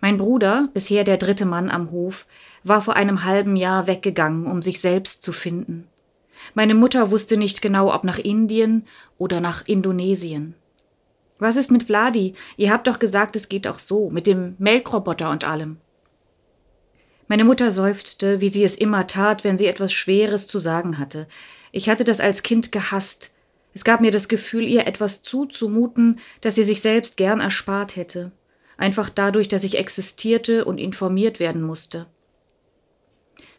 Mein 0.01 0.17
Bruder, 0.17 0.69
bisher 0.75 1.05
der 1.05 1.17
dritte 1.17 1.45
Mann 1.45 1.71
am 1.71 1.91
Hof, 1.91 2.27
war 2.65 2.83
vor 2.83 2.97
einem 2.97 3.25
halben 3.25 3.57
Jahr 3.57 3.87
weggegangen, 3.87 4.47
um 4.47 4.61
sich 4.61 4.81
selbst 4.81 5.23
zu 5.23 5.33
finden. 5.33 5.87
Meine 6.55 6.75
Mutter 6.75 7.11
wusste 7.11 7.37
nicht 7.37 7.63
genau, 7.63 7.95
ob 7.95 8.05
nach 8.05 8.19
Indien 8.19 8.87
oder 9.19 9.41
nach 9.41 9.67
Indonesien. 9.67 10.55
Was 11.39 11.57
ist 11.57 11.71
mit 11.71 11.85
Vladi? 11.85 12.35
Ihr 12.57 12.73
habt 12.73 12.87
doch 12.87 12.99
gesagt, 12.99 13.37
es 13.37 13.49
geht 13.49 13.67
auch 13.67 13.79
so, 13.79 14.11
mit 14.11 14.27
dem 14.27 14.55
Melkroboter 14.59 15.31
und 15.31 15.45
allem. 15.45 15.79
Meine 17.29 17.45
Mutter 17.45 17.73
seufzte, 17.73 18.41
wie 18.41 18.49
sie 18.49 18.65
es 18.65 18.77
immer 18.77 19.07
tat, 19.07 19.43
wenn 19.45 19.57
sie 19.57 19.67
etwas 19.67 19.93
Schweres 19.93 20.47
zu 20.47 20.59
sagen 20.59 20.99
hatte. 20.99 21.27
Ich 21.71 21.89
hatte 21.89 22.05
das 22.05 22.21
als 22.21 22.43
Kind 22.43 22.73
gehasst. 22.73 23.33
Es 23.75 23.85
gab 23.85 24.01
mir 24.01 24.11
das 24.11 24.29
Gefühl, 24.29 24.67
ihr 24.69 24.87
etwas 24.87 25.23
zuzumuten, 25.23 26.21
das 26.41 26.55
sie 26.55 26.65
sich 26.65 26.81
selbst 26.81 27.17
gern 27.17 27.41
erspart 27.41 27.97
hätte. 27.97 28.33
Einfach 28.77 29.09
dadurch, 29.09 29.49
dass 29.49 29.65
ich 29.65 29.79
existierte 29.79 30.65
und 30.65 30.79
informiert 30.79 31.41
werden 31.41 31.63
musste. 31.63 32.07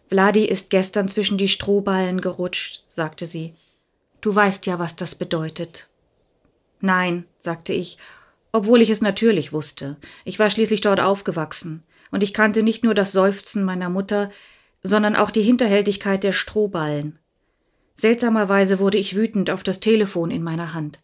Vladi 0.10 0.46
ist 0.46 0.70
gestern 0.70 1.08
zwischen 1.08 1.38
die 1.38 1.48
Strohballen 1.48 2.22
gerutscht, 2.22 2.84
sagte 2.88 3.25
sie. 3.25 3.55
Du 4.22 4.36
weißt 4.36 4.65
ja, 4.67 4.77
was 4.77 4.96
das 4.96 5.15
bedeutet. 5.15 5.88
Nein, 6.79 7.25
sagte 7.39 7.74
ich, 7.74 7.98
obwohl 8.51 8.82
ich 8.82 8.89
es 8.89 9.01
natürlich 9.01 9.51
wusste. 9.51 9.98
Ich 10.25 10.38
war 10.38 10.50
schließlich 10.50 10.82
dort 10.82 11.00
aufgewachsen, 11.00 11.84
und 12.12 12.22
ich 12.22 12.34
kannte 12.34 12.62
nicht 12.62 12.84
nur 12.84 12.93
das 12.93 13.12
Seufzen 13.12 13.63
meiner 13.63 13.89
Mutter, 13.89 14.29
sondern 14.84 15.15
auch 15.15 15.32
die 15.32 15.41
Hinterhältigkeit 15.41 16.24
der 16.24 16.34
Strohballen. 16.34 17.17
Seltsamerweise 17.96 18.80
wurde 18.80 18.98
ich 18.98 19.16
wütend 19.16 19.50
auf 19.50 19.64
das 19.64 19.80
Telefon 19.80 20.32
in 20.32 20.44
meiner 20.44 20.74
Hand. 20.74 21.00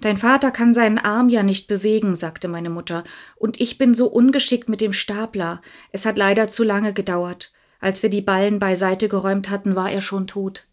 Dein 0.00 0.16
Vater 0.16 0.50
kann 0.50 0.72
seinen 0.72 0.98
Arm 0.98 1.28
ja 1.28 1.42
nicht 1.42 1.66
bewegen, 1.66 2.14
sagte 2.14 2.48
meine 2.48 2.70
Mutter, 2.70 3.04
und 3.36 3.60
ich 3.60 3.76
bin 3.76 3.94
so 3.94 4.06
ungeschickt 4.06 4.68
mit 4.68 4.80
dem 4.80 4.92
Stapler. 4.92 5.60
Es 5.92 6.06
hat 6.06 6.16
leider 6.16 6.48
zu 6.48 6.64
lange 6.64 6.92
gedauert. 6.92 7.52
Als 7.80 8.02
wir 8.02 8.10
die 8.10 8.22
Ballen 8.22 8.58
beiseite 8.58 9.08
geräumt 9.08 9.50
hatten, 9.50 9.74
war 9.74 9.90
er 9.90 10.00
schon 10.00 10.26
tot. 10.26 10.66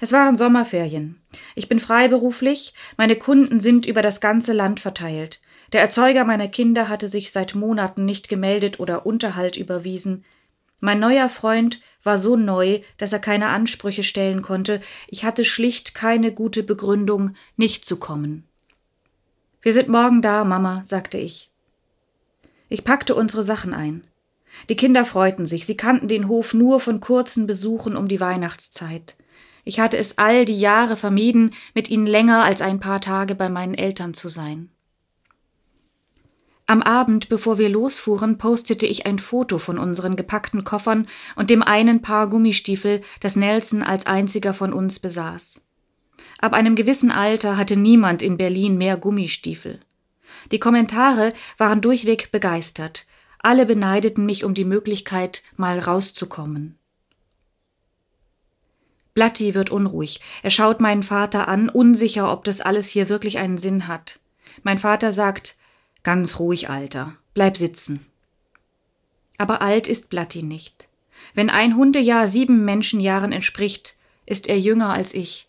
Es 0.00 0.10
waren 0.10 0.36
Sommerferien. 0.36 1.20
Ich 1.54 1.68
bin 1.68 1.78
freiberuflich, 1.78 2.74
meine 2.96 3.16
Kunden 3.16 3.60
sind 3.60 3.86
über 3.86 4.02
das 4.02 4.20
ganze 4.20 4.52
Land 4.52 4.80
verteilt. 4.80 5.40
Der 5.72 5.80
Erzeuger 5.80 6.24
meiner 6.24 6.48
Kinder 6.48 6.88
hatte 6.88 7.08
sich 7.08 7.30
seit 7.30 7.54
Monaten 7.54 8.04
nicht 8.04 8.28
gemeldet 8.28 8.80
oder 8.80 9.06
Unterhalt 9.06 9.56
überwiesen. 9.56 10.24
Mein 10.80 11.00
neuer 11.00 11.28
Freund 11.28 11.80
war 12.04 12.18
so 12.18 12.36
neu, 12.36 12.80
dass 12.98 13.12
er 13.12 13.18
keine 13.18 13.48
Ansprüche 13.48 14.04
stellen 14.04 14.42
konnte. 14.42 14.80
Ich 15.08 15.24
hatte 15.24 15.44
schlicht 15.44 15.94
keine 15.94 16.32
gute 16.32 16.62
Begründung, 16.62 17.34
nicht 17.56 17.84
zu 17.84 17.96
kommen. 17.96 18.44
Wir 19.62 19.72
sind 19.72 19.88
morgen 19.88 20.22
da, 20.22 20.44
Mama, 20.44 20.82
sagte 20.84 21.18
ich. 21.18 21.50
Ich 22.68 22.84
packte 22.84 23.14
unsere 23.14 23.44
Sachen 23.44 23.74
ein. 23.74 24.04
Die 24.68 24.76
Kinder 24.76 25.04
freuten 25.04 25.46
sich, 25.46 25.66
sie 25.66 25.76
kannten 25.76 26.06
den 26.06 26.28
Hof 26.28 26.54
nur 26.54 26.80
von 26.80 27.00
kurzen 27.00 27.46
Besuchen 27.46 27.96
um 27.96 28.06
die 28.06 28.20
Weihnachtszeit. 28.20 29.16
Ich 29.64 29.80
hatte 29.80 29.96
es 29.96 30.18
all 30.18 30.44
die 30.44 30.58
Jahre 30.58 30.96
vermieden, 30.96 31.54
mit 31.74 31.90
ihnen 31.90 32.06
länger 32.06 32.44
als 32.44 32.60
ein 32.60 32.80
paar 32.80 33.00
Tage 33.00 33.34
bei 33.34 33.48
meinen 33.48 33.74
Eltern 33.74 34.14
zu 34.14 34.28
sein. 34.28 34.70
Am 36.66 36.80
Abend, 36.82 37.28
bevor 37.28 37.58
wir 37.58 37.68
losfuhren, 37.68 38.38
postete 38.38 38.86
ich 38.86 39.04
ein 39.04 39.18
Foto 39.18 39.58
von 39.58 39.78
unseren 39.78 40.16
gepackten 40.16 40.64
Koffern 40.64 41.06
und 41.36 41.50
dem 41.50 41.62
einen 41.62 42.00
Paar 42.00 42.28
Gummistiefel, 42.28 43.02
das 43.20 43.36
Nelson 43.36 43.82
als 43.82 44.06
einziger 44.06 44.54
von 44.54 44.72
uns 44.72 44.98
besaß. 44.98 45.60
Ab 46.40 46.54
einem 46.54 46.74
gewissen 46.74 47.10
Alter 47.10 47.58
hatte 47.58 47.76
niemand 47.76 48.22
in 48.22 48.38
Berlin 48.38 48.78
mehr 48.78 48.96
Gummistiefel. 48.96 49.78
Die 50.52 50.58
Kommentare 50.58 51.34
waren 51.58 51.82
durchweg 51.82 52.32
begeistert. 52.32 53.06
Alle 53.38 53.66
beneideten 53.66 54.24
mich 54.24 54.44
um 54.44 54.54
die 54.54 54.64
Möglichkeit, 54.64 55.42
mal 55.56 55.78
rauszukommen. 55.78 56.78
Blatti 59.12 59.54
wird 59.54 59.70
unruhig. 59.70 60.20
Er 60.42 60.50
schaut 60.50 60.80
meinen 60.80 61.02
Vater 61.02 61.46
an, 61.46 61.68
unsicher, 61.68 62.32
ob 62.32 62.44
das 62.44 62.60
alles 62.62 62.88
hier 62.88 63.08
wirklich 63.08 63.38
einen 63.38 63.58
Sinn 63.58 63.86
hat. 63.86 64.18
Mein 64.62 64.78
Vater 64.78 65.12
sagt, 65.12 65.56
ganz 66.04 66.38
ruhig, 66.38 66.70
Alter, 66.70 67.16
bleib 67.34 67.56
sitzen. 67.56 68.06
Aber 69.36 69.62
alt 69.62 69.88
ist 69.88 70.10
Blatti 70.10 70.42
nicht. 70.42 70.86
Wenn 71.34 71.50
ein 71.50 71.76
Hundejahr 71.76 72.28
sieben 72.28 72.64
Menschenjahren 72.64 73.32
entspricht, 73.32 73.96
ist 74.26 74.48
er 74.48 74.58
jünger 74.58 74.90
als 74.90 75.12
ich. 75.12 75.48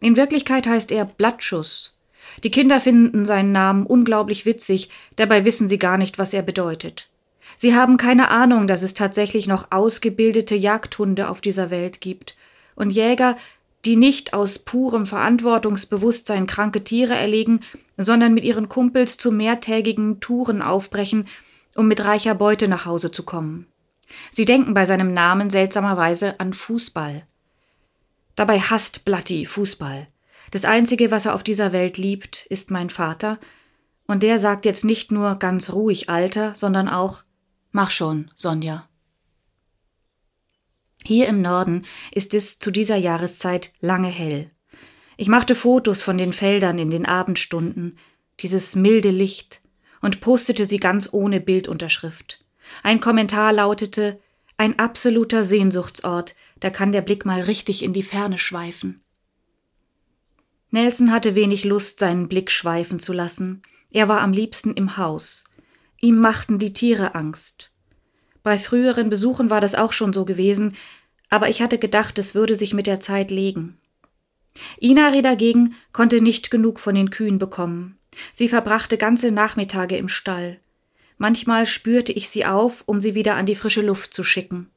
In 0.00 0.16
Wirklichkeit 0.16 0.66
heißt 0.66 0.92
er 0.92 1.04
Blattschuss. 1.04 1.98
Die 2.42 2.50
Kinder 2.50 2.80
finden 2.80 3.24
seinen 3.24 3.52
Namen 3.52 3.86
unglaublich 3.86 4.44
witzig, 4.46 4.90
dabei 5.16 5.44
wissen 5.44 5.68
sie 5.68 5.78
gar 5.78 5.96
nicht, 5.96 6.18
was 6.18 6.34
er 6.34 6.42
bedeutet. 6.42 7.08
Sie 7.56 7.74
haben 7.74 7.96
keine 7.96 8.30
Ahnung, 8.30 8.66
dass 8.66 8.82
es 8.82 8.94
tatsächlich 8.94 9.46
noch 9.46 9.70
ausgebildete 9.70 10.56
Jagdhunde 10.56 11.30
auf 11.30 11.40
dieser 11.40 11.70
Welt 11.70 12.00
gibt 12.00 12.36
und 12.74 12.90
Jäger, 12.90 13.36
die 13.84 13.96
nicht 13.96 14.34
aus 14.34 14.58
purem 14.58 15.06
Verantwortungsbewusstsein 15.06 16.46
kranke 16.46 16.82
Tiere 16.82 17.14
erlegen, 17.14 17.60
sondern 17.96 18.34
mit 18.34 18.44
ihren 18.44 18.68
Kumpels 18.68 19.16
zu 19.16 19.32
mehrtägigen 19.32 20.20
Touren 20.20 20.62
aufbrechen, 20.62 21.26
um 21.74 21.88
mit 21.88 22.04
reicher 22.04 22.34
Beute 22.34 22.68
nach 22.68 22.86
Hause 22.86 23.10
zu 23.10 23.22
kommen. 23.24 23.66
Sie 24.30 24.44
denken 24.44 24.74
bei 24.74 24.86
seinem 24.86 25.12
Namen 25.12 25.50
seltsamerweise 25.50 26.38
an 26.40 26.52
Fußball. 26.52 27.26
Dabei 28.34 28.60
hasst 28.60 29.04
Blatti 29.04 29.46
Fußball. 29.46 30.08
Das 30.50 30.64
Einzige, 30.64 31.10
was 31.10 31.26
er 31.26 31.34
auf 31.34 31.42
dieser 31.42 31.72
Welt 31.72 31.98
liebt, 31.98 32.46
ist 32.46 32.70
mein 32.70 32.90
Vater, 32.90 33.38
und 34.06 34.22
der 34.22 34.38
sagt 34.38 34.64
jetzt 34.64 34.84
nicht 34.84 35.10
nur 35.10 35.34
ganz 35.36 35.72
ruhig 35.72 36.08
Alter, 36.08 36.54
sondern 36.54 36.88
auch 36.88 37.24
Mach 37.76 37.90
schon, 37.90 38.30
Sonja. 38.36 38.88
Hier 41.04 41.28
im 41.28 41.42
Norden 41.42 41.84
ist 42.10 42.32
es 42.32 42.58
zu 42.58 42.70
dieser 42.70 42.96
Jahreszeit 42.96 43.70
lange 43.80 44.08
hell. 44.08 44.50
Ich 45.16 45.28
machte 45.28 45.54
Fotos 45.54 46.02
von 46.02 46.18
den 46.18 46.32
Feldern 46.32 46.78
in 46.78 46.90
den 46.90 47.06
Abendstunden, 47.06 47.98
dieses 48.40 48.76
milde 48.76 49.10
Licht, 49.10 49.62
und 50.02 50.20
postete 50.20 50.66
sie 50.66 50.78
ganz 50.78 51.08
ohne 51.12 51.40
Bildunterschrift. 51.40 52.44
Ein 52.82 53.00
Kommentar 53.00 53.52
lautete 53.52 54.20
Ein 54.58 54.78
absoluter 54.78 55.44
Sehnsuchtsort, 55.44 56.34
da 56.60 56.70
kann 56.70 56.92
der 56.92 57.02
Blick 57.02 57.24
mal 57.24 57.42
richtig 57.42 57.82
in 57.82 57.92
die 57.92 58.02
Ferne 58.02 58.38
schweifen. 58.38 59.02
Nelson 60.70 61.10
hatte 61.10 61.34
wenig 61.34 61.64
Lust, 61.64 61.98
seinen 61.98 62.28
Blick 62.28 62.50
schweifen 62.50 63.00
zu 63.00 63.12
lassen. 63.12 63.62
Er 63.90 64.08
war 64.08 64.20
am 64.20 64.32
liebsten 64.32 64.74
im 64.74 64.96
Haus. 64.96 65.44
Ihm 66.00 66.16
machten 66.16 66.58
die 66.58 66.72
Tiere 66.72 67.14
Angst. 67.14 67.72
Bei 68.42 68.58
früheren 68.58 69.08
Besuchen 69.08 69.48
war 69.48 69.60
das 69.60 69.74
auch 69.74 69.92
schon 69.92 70.12
so 70.12 70.24
gewesen, 70.24 70.76
aber 71.30 71.48
ich 71.48 71.62
hatte 71.62 71.78
gedacht, 71.78 72.18
es 72.18 72.34
würde 72.34 72.56
sich 72.56 72.74
mit 72.74 72.86
der 72.86 73.00
Zeit 73.00 73.30
legen. 73.30 73.78
Inari 74.78 75.22
dagegen 75.22 75.74
konnte 75.92 76.20
nicht 76.20 76.50
genug 76.50 76.80
von 76.80 76.94
den 76.94 77.10
Kühen 77.10 77.38
bekommen. 77.38 77.98
Sie 78.32 78.48
verbrachte 78.48 78.96
ganze 78.96 79.30
Nachmittage 79.30 79.96
im 79.96 80.08
Stall. 80.08 80.58
Manchmal 81.18 81.66
spürte 81.66 82.12
ich 82.12 82.28
sie 82.28 82.44
auf, 82.44 82.82
um 82.86 83.00
sie 83.00 83.14
wieder 83.14 83.36
an 83.36 83.46
die 83.46 83.54
frische 83.54 83.82
Luft 83.82 84.12
zu 84.12 84.22
schicken. 84.22 84.70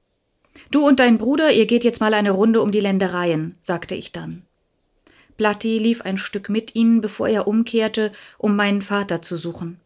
Du 0.72 0.86
und 0.86 1.00
dein 1.00 1.18
Bruder, 1.18 1.52
ihr 1.52 1.66
geht 1.66 1.84
jetzt 1.84 2.02
mal 2.02 2.14
eine 2.14 2.32
Runde 2.32 2.62
um 2.62 2.72
die 2.72 2.80
Ländereien, 2.80 3.56
sagte 3.62 3.96
ich 3.96 4.12
dann. 4.12 4.44
Blatti 5.38 5.78
lief 5.78 6.02
ein 6.02 6.18
Stück 6.18 6.50
mit 6.50 6.76
ihnen, 6.76 7.02
bevor 7.02 7.30
er 7.30 7.48
umkehrte, 7.48 8.12
um 8.38 8.56
meinen 8.56 8.82
Vater 8.82 9.22
zu 9.22 9.38
suchen. 9.38 9.80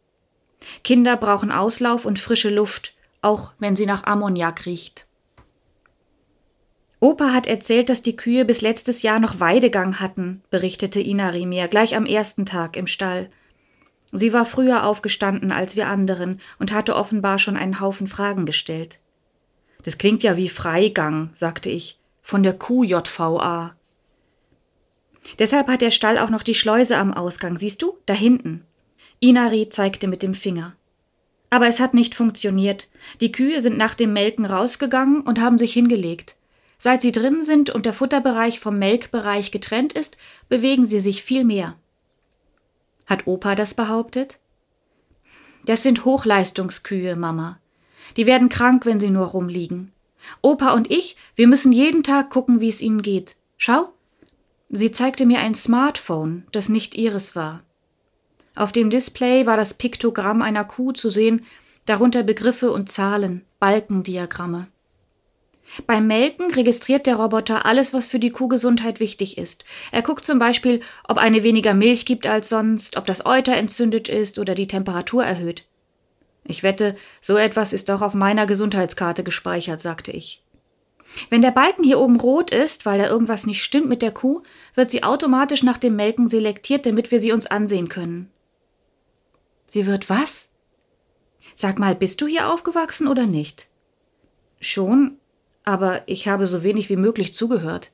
Kinder 0.83 1.15
brauchen 1.17 1.51
Auslauf 1.51 2.05
und 2.05 2.17
frische 2.19 2.49
Luft, 2.49 2.93
auch 3.21 3.51
wenn 3.59 3.75
sie 3.75 3.85
nach 3.85 4.03
Ammoniak 4.03 4.65
riecht. 4.65 5.05
Opa 7.03 7.33
hat 7.33 7.47
erzählt, 7.47 7.89
dass 7.89 8.01
die 8.01 8.15
Kühe 8.15 8.45
bis 8.45 8.61
letztes 8.61 9.01
Jahr 9.01 9.19
noch 9.19 9.41
Weidegang 9.41 9.99
hatten, 9.99 10.41
berichtete 10.49 11.01
Inari 11.01 11.45
mir 11.45 11.67
gleich 11.67 11.97
am 11.97 12.05
ersten 12.05 12.45
Tag 12.45 12.77
im 12.77 12.87
Stall. 12.87 13.29
Sie 14.13 14.31
war 14.31 14.45
früher 14.45 14.85
aufgestanden 14.85 15.51
als 15.51 15.75
wir 15.75 15.89
anderen 15.89 16.39
und 16.59 16.71
hatte 16.71 16.95
offenbar 16.95 17.39
schon 17.39 17.57
einen 17.57 17.81
Haufen 17.81 18.07
Fragen 18.07 18.45
gestellt. 18.45 19.01
Das 19.83 19.97
klingt 19.97 20.23
ja 20.23 20.37
wie 20.37 20.47
Freigang, 20.47 21.31
sagte 21.33 21.69
ich, 21.69 21.99
von 22.21 22.41
der 22.41 22.57
QJVA. 22.57 23.75
Deshalb 25.39 25.67
hat 25.67 25.81
der 25.81 25.91
Stall 25.91 26.17
auch 26.17 26.29
noch 26.29 26.43
die 26.43 26.55
Schleuse 26.55 26.95
am 26.95 27.13
Ausgang, 27.13 27.57
siehst 27.57 27.81
du, 27.81 27.97
da 28.05 28.13
hinten. 28.13 28.63
Inari 29.19 29.67
zeigte 29.67 30.07
mit 30.07 30.23
dem 30.23 30.35
Finger. 30.35 30.77
Aber 31.49 31.67
es 31.67 31.81
hat 31.81 31.93
nicht 31.95 32.15
funktioniert. 32.15 32.87
Die 33.19 33.33
Kühe 33.33 33.59
sind 33.59 33.77
nach 33.77 33.93
dem 33.93 34.13
Melken 34.13 34.45
rausgegangen 34.45 35.19
und 35.19 35.41
haben 35.41 35.59
sich 35.59 35.73
hingelegt. 35.73 36.37
Seit 36.83 37.01
sie 37.01 37.13
drin 37.13 37.43
sind 37.43 37.69
und 37.69 37.85
der 37.85 37.93
Futterbereich 37.93 38.59
vom 38.59 38.77
Melkbereich 38.77 39.53
getrennt 39.53 39.93
ist, 39.93 40.17
bewegen 40.49 40.85
sie 40.85 40.99
sich 40.99 41.23
viel 41.23 41.45
mehr. 41.45 41.77
Hat 43.05 43.25
Opa 43.25 43.55
das 43.55 43.73
behauptet? 43.73 44.37
Das 45.63 45.81
sind 45.81 46.03
Hochleistungskühe, 46.03 47.15
Mama. 47.15 47.57
Die 48.17 48.25
werden 48.25 48.49
krank, 48.49 48.85
wenn 48.85 48.99
sie 48.99 49.11
nur 49.11 49.27
rumliegen. 49.27 49.93
Opa 50.41 50.73
und 50.73 50.91
ich, 50.91 51.15
wir 51.37 51.47
müssen 51.47 51.71
jeden 51.71 52.03
Tag 52.03 52.29
gucken, 52.29 52.59
wie 52.59 52.67
es 52.67 52.81
ihnen 52.81 53.01
geht. 53.01 53.37
Schau. 53.55 53.93
Sie 54.67 54.91
zeigte 54.91 55.25
mir 55.25 55.39
ein 55.39 55.55
Smartphone, 55.55 56.43
das 56.51 56.67
nicht 56.67 56.95
ihres 56.95 57.33
war. 57.33 57.63
Auf 58.57 58.73
dem 58.73 58.89
Display 58.89 59.45
war 59.45 59.55
das 59.55 59.75
Piktogramm 59.75 60.41
einer 60.41 60.65
Kuh 60.65 60.91
zu 60.91 61.09
sehen, 61.09 61.45
darunter 61.85 62.23
Begriffe 62.23 62.73
und 62.73 62.91
Zahlen, 62.91 63.45
Balkendiagramme. 63.61 64.67
Beim 65.87 66.07
Melken 66.07 66.51
registriert 66.51 67.07
der 67.07 67.15
Roboter 67.15 67.65
alles, 67.65 67.93
was 67.93 68.05
für 68.05 68.19
die 68.19 68.29
Kuhgesundheit 68.29 68.99
wichtig 68.99 69.37
ist. 69.37 69.65
Er 69.91 70.01
guckt 70.01 70.25
zum 70.25 70.39
Beispiel, 70.39 70.81
ob 71.07 71.17
eine 71.17 71.43
weniger 71.43 71.73
Milch 71.73 72.05
gibt 72.05 72.27
als 72.27 72.49
sonst, 72.49 72.97
ob 72.97 73.05
das 73.05 73.25
Euter 73.25 73.55
entzündet 73.55 74.09
ist 74.09 74.37
oder 74.37 74.55
die 74.55 74.67
Temperatur 74.67 75.23
erhöht. 75.23 75.65
Ich 76.45 76.61
wette, 76.61 76.95
so 77.21 77.37
etwas 77.37 77.73
ist 77.73 77.89
doch 77.89 78.01
auf 78.01 78.13
meiner 78.13 78.45
Gesundheitskarte 78.45 79.23
gespeichert, 79.23 79.81
sagte 79.81 80.11
ich. 80.11 80.43
Wenn 81.29 81.41
der 81.41 81.51
Balken 81.51 81.83
hier 81.83 81.99
oben 81.99 82.19
rot 82.19 82.51
ist, 82.51 82.85
weil 82.85 82.97
da 82.97 83.07
irgendwas 83.07 83.45
nicht 83.45 83.63
stimmt 83.63 83.87
mit 83.87 84.01
der 84.01 84.11
Kuh, 84.11 84.41
wird 84.75 84.91
sie 84.91 85.03
automatisch 85.03 85.63
nach 85.63 85.77
dem 85.77 85.95
Melken 85.95 86.27
selektiert, 86.27 86.85
damit 86.85 87.11
wir 87.11 87.19
sie 87.19 87.31
uns 87.31 87.45
ansehen 87.45 87.87
können. 87.87 88.31
Sie 89.67 89.87
wird 89.87 90.09
was? 90.09 90.49
Sag 91.55 91.79
mal, 91.79 91.95
bist 91.95 92.21
du 92.21 92.27
hier 92.27 92.51
aufgewachsen 92.51 93.07
oder 93.07 93.25
nicht? 93.25 93.67
Schon, 94.59 95.17
aber 95.63 96.01
ich 96.07 96.27
habe 96.27 96.47
so 96.47 96.63
wenig 96.63 96.89
wie 96.89 96.95
möglich 96.95 97.33
zugehört. 97.33 97.91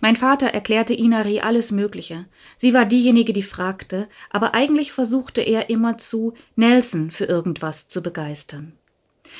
Mein 0.00 0.16
Vater 0.16 0.46
erklärte 0.48 0.94
Inari 0.94 1.40
alles 1.40 1.72
Mögliche. 1.72 2.26
Sie 2.56 2.72
war 2.72 2.84
diejenige, 2.84 3.32
die 3.32 3.42
fragte, 3.42 4.08
aber 4.30 4.54
eigentlich 4.54 4.92
versuchte 4.92 5.40
er 5.40 5.70
immerzu, 5.70 6.34
Nelson 6.54 7.10
für 7.10 7.24
irgendwas 7.24 7.88
zu 7.88 8.02
begeistern. 8.02 8.72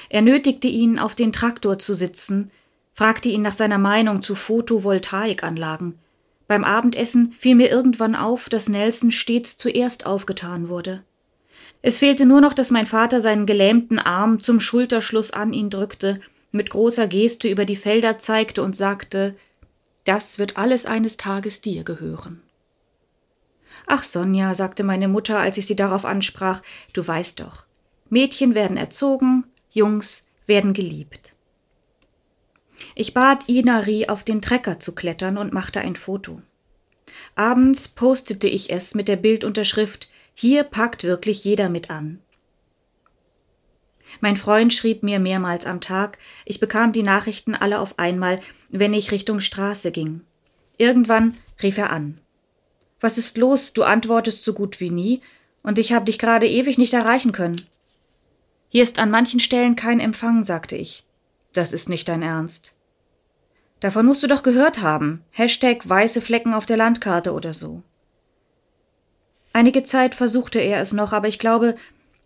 Er 0.09 0.23
nötigte 0.23 0.69
ihn, 0.69 0.99
auf 0.99 1.15
den 1.15 1.33
Traktor 1.33 1.79
zu 1.79 1.95
sitzen, 1.95 2.51
fragte 2.95 3.29
ihn 3.29 3.43
nach 3.43 3.55
seiner 3.55 3.79
Meinung 3.79 4.23
zu 4.23 4.35
Photovoltaikanlagen, 4.35 5.99
beim 6.53 6.65
Abendessen 6.65 7.33
fiel 7.39 7.55
mir 7.55 7.71
irgendwann 7.71 8.15
auf, 8.15 8.51
dass 8.51 8.69
Nelson 8.69 9.11
stets 9.11 9.57
zuerst 9.57 10.05
aufgetan 10.05 10.69
wurde. 10.69 11.03
Es 11.83 11.99
fehlte 11.99 12.27
nur 12.27 12.41
noch, 12.41 12.55
dass 12.55 12.71
mein 12.71 12.87
Vater 12.87 13.21
seinen 13.21 13.45
gelähmten 13.45 13.99
Arm 13.99 14.41
zum 14.41 14.61
Schulterschluss 14.61 15.33
an 15.33 15.53
ihn 15.53 15.69
drückte, 15.69 16.21
mit 16.53 16.71
großer 16.71 17.09
Geste 17.09 17.49
über 17.49 17.65
die 17.65 17.77
Felder 17.77 18.19
zeigte 18.19 18.63
und 18.63 18.77
sagte 18.77 19.35
Das 20.05 20.39
wird 20.39 20.57
alles 20.57 20.87
eines 20.87 21.17
Tages 21.17 21.61
dir 21.61 21.83
gehören. 21.83 22.41
Ach, 23.87 24.05
Sonja, 24.05 24.55
sagte 24.55 24.85
meine 24.85 25.09
Mutter, 25.09 25.39
als 25.39 25.59
ich 25.59 25.67
sie 25.67 25.77
darauf 25.77 26.05
ansprach, 26.05 26.63
du 26.93 27.07
weißt 27.07 27.41
doch, 27.41 27.67
Mädchen 28.11 28.55
werden 28.55 28.77
erzogen, 28.77 29.45
Jungs 29.71 30.27
werden 30.47 30.75
geliebt. 30.75 31.35
Ich 32.95 33.15
bat 33.15 33.49
Inari, 33.49 34.09
auf 34.09 34.23
den 34.23 34.43
Trecker 34.43 34.79
zu 34.79 34.95
klettern 34.95 35.39
und 35.39 35.53
machte 35.53 35.81
ein 35.81 35.97
Foto. 35.97 36.43
Abends 37.35 37.89
postete 37.89 38.49
ich 38.49 38.71
es 38.71 38.95
mit 38.95 39.09
der 39.09 39.17
Bildunterschrift 39.17 40.09
Hier 40.35 40.65
packt 40.65 41.05
wirklich 41.05 41.45
jeder 41.45 41.69
mit 41.69 41.91
an. 41.91 42.21
Mein 44.21 44.37
Freund 44.37 44.75
schrieb 44.75 45.03
mir 45.03 45.19
mehrmals 45.19 45.65
am 45.65 45.81
Tag, 45.81 46.19
ich 46.45 46.61
bekam 46.61 46.93
die 46.93 47.03
Nachrichten 47.03 47.55
alle 47.55 47.81
auf 47.81 47.99
einmal, 47.99 48.41
wenn 48.69 48.93
ich 48.93 49.13
Richtung 49.13 49.41
Straße 49.41 49.91
ging. 49.91 50.23
Irgendwann 50.77 51.37
rief 51.63 51.79
er 51.79 51.91
an. 51.91 52.21
Was 53.01 53.19
ist 53.19 53.39
los? 53.39 53.73
Du 53.73 53.83
antwortest 53.83 54.45
so 54.45 54.53
gut 54.53 54.81
wie 54.81 54.91
nie, 54.91 55.23
und 55.63 55.79
ich 55.79 55.93
habe 55.93 56.05
dich 56.05 56.19
gerade 56.19 56.47
ewig 56.47 56.79
nicht 56.79 56.93
erreichen 56.93 57.33
können. 57.33 57.63
Hier 58.69 58.83
ist 58.83 58.99
an 58.99 59.11
manchen 59.11 59.41
Stellen 59.41 59.77
kein 59.77 60.01
Empfang, 60.01 60.45
sagte 60.45 60.77
ich. 60.77 61.05
Das 61.53 61.73
ist 61.73 61.89
nicht 61.89 62.09
dein 62.09 62.23
Ernst. 62.23 62.75
Davon 63.81 64.07
musst 64.07 64.23
du 64.23 64.29
doch 64.29 64.43
gehört 64.43 64.81
haben. 64.81 65.25
Hashtag 65.31 65.89
weiße 65.89 66.21
Flecken 66.21 66.55
auf 66.55 66.67
der 66.67 66.77
Landkarte 66.77 67.33
oder 67.33 67.53
so. 67.53 67.83
Einige 69.53 69.85
Zeit 69.85 70.15
versuchte 70.15 70.59
er 70.59 70.81
es 70.81 70.93
noch, 70.93 71.13
aber 71.13 71.29
ich 71.29 71.39
glaube, 71.39 71.77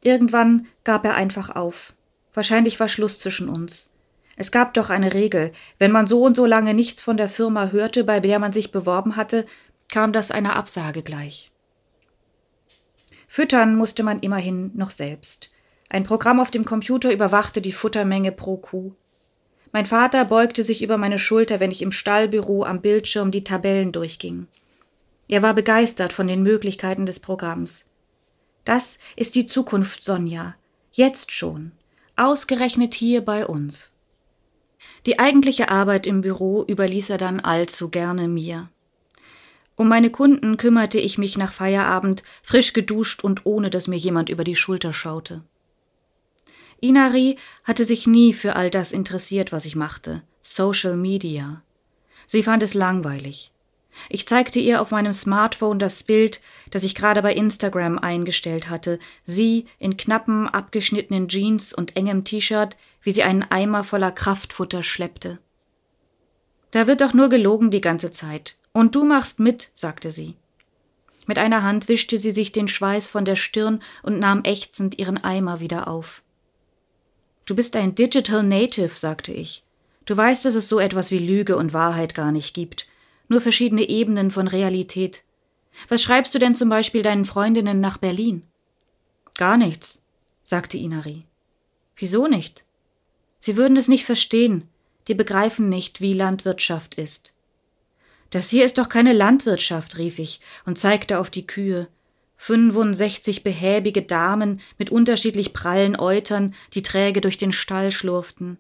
irgendwann 0.02 0.66
gab 0.85 1.04
er 1.04 1.14
einfach 1.14 1.54
auf. 1.54 1.95
Wahrscheinlich 2.35 2.78
war 2.78 2.88
Schluss 2.88 3.18
zwischen 3.18 3.49
uns. 3.49 3.90
Es 4.37 4.50
gab 4.50 4.75
doch 4.75 4.90
eine 4.90 5.14
Regel. 5.14 5.52
Wenn 5.78 5.90
man 5.90 6.06
so 6.06 6.23
und 6.23 6.37
so 6.37 6.45
lange 6.45 6.75
nichts 6.75 7.02
von 7.02 7.16
der 7.16 7.28
Firma 7.28 7.71
hörte, 7.71 8.04
bei 8.04 8.21
der 8.21 8.38
man 8.38 8.52
sich 8.52 8.71
beworben 8.71 9.16
hatte, 9.16 9.47
kam 9.88 10.12
das 10.12 10.30
einer 10.30 10.56
Absage 10.56 11.02
gleich. 11.02 11.50
Füttern 13.28 13.76
musste 13.76 14.02
man 14.02 14.21
immerhin 14.21 14.71
noch 14.75 14.90
selbst. 14.90 15.52
Ein 15.88 16.04
Programm 16.04 16.40
auf 16.40 16.50
dem 16.50 16.64
Computer 16.64 17.12
überwachte 17.12 17.61
die 17.61 17.73
Futtermenge 17.73 18.33
pro 18.33 18.56
Kuh. 18.56 18.92
Mein 19.73 19.87
Vater 19.87 20.25
beugte 20.25 20.62
sich 20.62 20.83
über 20.83 20.97
meine 20.97 21.18
Schulter, 21.18 21.61
wenn 21.61 21.71
ich 21.71 21.83
im 21.83 21.92
Stallbüro 21.92 22.64
am 22.64 22.80
Bildschirm 22.80 23.30
die 23.30 23.45
Tabellen 23.45 23.92
durchging. 23.92 24.47
Er 25.28 25.42
war 25.42 25.54
begeistert 25.54 26.12
von 26.12 26.28
den 26.28 26.42
Möglichkeiten 26.42 27.06
des 27.06 27.21
Programms. 27.21 27.85
Das 28.64 28.99
ist 29.16 29.35
die 29.35 29.47
Zukunft, 29.47 30.02
Sonja. 30.02 30.54
Jetzt 30.92 31.33
schon. 31.33 31.73
Ausgerechnet 32.16 32.95
hier 32.95 33.25
bei 33.25 33.47
uns. 33.47 33.97
Die 35.04 35.18
eigentliche 35.18 35.68
Arbeit 35.68 36.06
im 36.06 36.21
Büro 36.21 36.64
überließ 36.66 37.11
er 37.11 37.18
dann 37.18 37.40
allzu 37.40 37.90
gerne 37.90 38.28
mir. 38.28 38.68
Um 39.76 39.88
meine 39.88 40.11
Kunden 40.11 40.56
kümmerte 40.56 40.99
ich 40.99 41.18
mich 41.18 41.37
nach 41.37 41.52
Feierabend, 41.52 42.23
frisch 42.42 42.73
geduscht 42.73 43.23
und 43.23 43.45
ohne 43.45 43.68
dass 43.68 43.88
mir 43.88 43.99
jemand 43.99 44.30
über 44.30 44.42
die 44.42 44.56
Schulter 44.56 44.92
schaute. 44.92 45.42
Inari 46.80 47.37
hatte 47.64 47.85
sich 47.85 48.06
nie 48.06 48.33
für 48.33 48.56
all 48.56 48.71
das 48.71 48.92
interessiert, 48.92 49.52
was 49.52 49.66
ich 49.66 49.76
machte. 49.76 50.23
Social 50.40 50.97
Media. 50.97 51.62
Sie 52.26 52.42
fand 52.42 52.62
es 52.62 52.75
langweilig. 52.75 53.52
Ich 54.09 54.26
zeigte 54.26 54.59
ihr 54.59 54.81
auf 54.81 54.91
meinem 54.91 55.12
Smartphone 55.12 55.79
das 55.79 56.03
Bild, 56.03 56.41
das 56.71 56.85
ich 56.85 56.95
gerade 56.95 57.23
bei 57.23 57.35
Instagram 57.35 57.99
eingestellt 57.99 58.71
hatte, 58.71 58.99
sie 59.25 59.67
in 59.79 59.97
knappen, 59.97 60.49
abgeschnittenen 60.49 61.29
Jeans 61.29 61.73
und 61.73 61.97
engem 61.97 62.25
T-Shirt, 62.25 62.76
wie 63.03 63.12
sie 63.12 63.23
einen 63.23 63.43
Eimer 63.43 63.85
voller 63.85 64.12
Kraftfutter 64.12 64.83
schleppte. 64.83 65.38
Da 66.71 66.87
wird 66.87 67.00
doch 67.00 67.15
nur 67.15 67.29
gelogen 67.29 67.71
die 67.71 67.81
ganze 67.81 68.12
Zeit. 68.12 68.57
Und 68.73 68.95
du 68.95 69.05
machst 69.05 69.41
mit, 69.41 69.71
sagte 69.75 70.12
sie. 70.12 70.35
Mit 71.26 71.38
einer 71.38 71.62
Hand 71.62 71.88
wischte 71.88 72.19
sie 72.19 72.33
sich 72.33 72.53
den 72.53 72.69
Schweiß 72.69 73.09
von 73.09 73.25
der 73.25 73.37
Stirn 73.37 73.83
und 74.03 74.19
nahm 74.19 74.45
ächzend 74.45 74.99
ihren 74.99 75.23
Eimer 75.23 75.61
wieder 75.61 75.88
auf. 75.88 76.23
Du 77.47 77.55
bist 77.57 77.75
ein 77.76 77.95
Digital 77.95 78.43
Native, 78.43 78.95
sagte 78.95 79.33
ich. 79.33 79.65
Du 80.05 80.17
weißt, 80.17 80.45
dass 80.45 80.55
es 80.55 80.69
so 80.69 80.79
etwas 80.79 81.11
wie 81.11 81.19
Lüge 81.19 81.57
und 81.57 81.73
Wahrheit 81.73 82.15
gar 82.15 82.31
nicht 82.31 82.55
gibt 82.55 82.87
nur 83.28 83.40
verschiedene 83.40 83.88
Ebenen 83.88 84.30
von 84.30 84.49
Realität. 84.49 85.23
Was 85.88 86.02
schreibst 86.02 86.35
du 86.35 86.38
denn 86.38 86.54
zum 86.54 86.68
Beispiel 86.68 87.02
deinen 87.02 87.25
Freundinnen 87.25 87.80
nach 87.80 87.99
Berlin? 87.99 88.42
Gar 89.35 89.56
nichts, 89.56 90.00
sagte 90.45 90.78
Inari. 90.78 91.25
Wieso 91.97 92.26
nicht? 92.26 92.64
Sie 93.40 93.56
würden 93.56 93.76
es 93.76 93.88
nicht 93.88 94.04
verstehen, 94.04 94.68
die 95.09 95.14
begreifen 95.14 95.68
nicht, 95.68 96.00
wie 96.00 96.12
Landwirtschaft 96.14 96.97
ist. 96.97 97.33
Das 98.30 98.50
hier 98.50 98.64
ist 98.64 98.78
doch 98.78 98.88
keine 98.88 99.12
Landwirtschaft, 99.12 99.99
rief 99.99 100.18
ich 100.18 100.40
und 100.64 100.78
zeigte 100.78 101.18
auf 101.18 101.30
die 101.30 101.47
Kühe. 101.47 101.88
65 102.38 103.45
behäbige 103.45 104.02
Damen 104.02 104.61
mit 104.78 104.90
unterschiedlich 104.90 105.52
prallen 105.52 105.99
Eutern, 105.99 106.54
die 106.75 106.83
träge 106.83 107.21
durch 107.21 107.38
den 107.38 107.52
Stall 107.52 107.92
schlurften. 107.92 108.59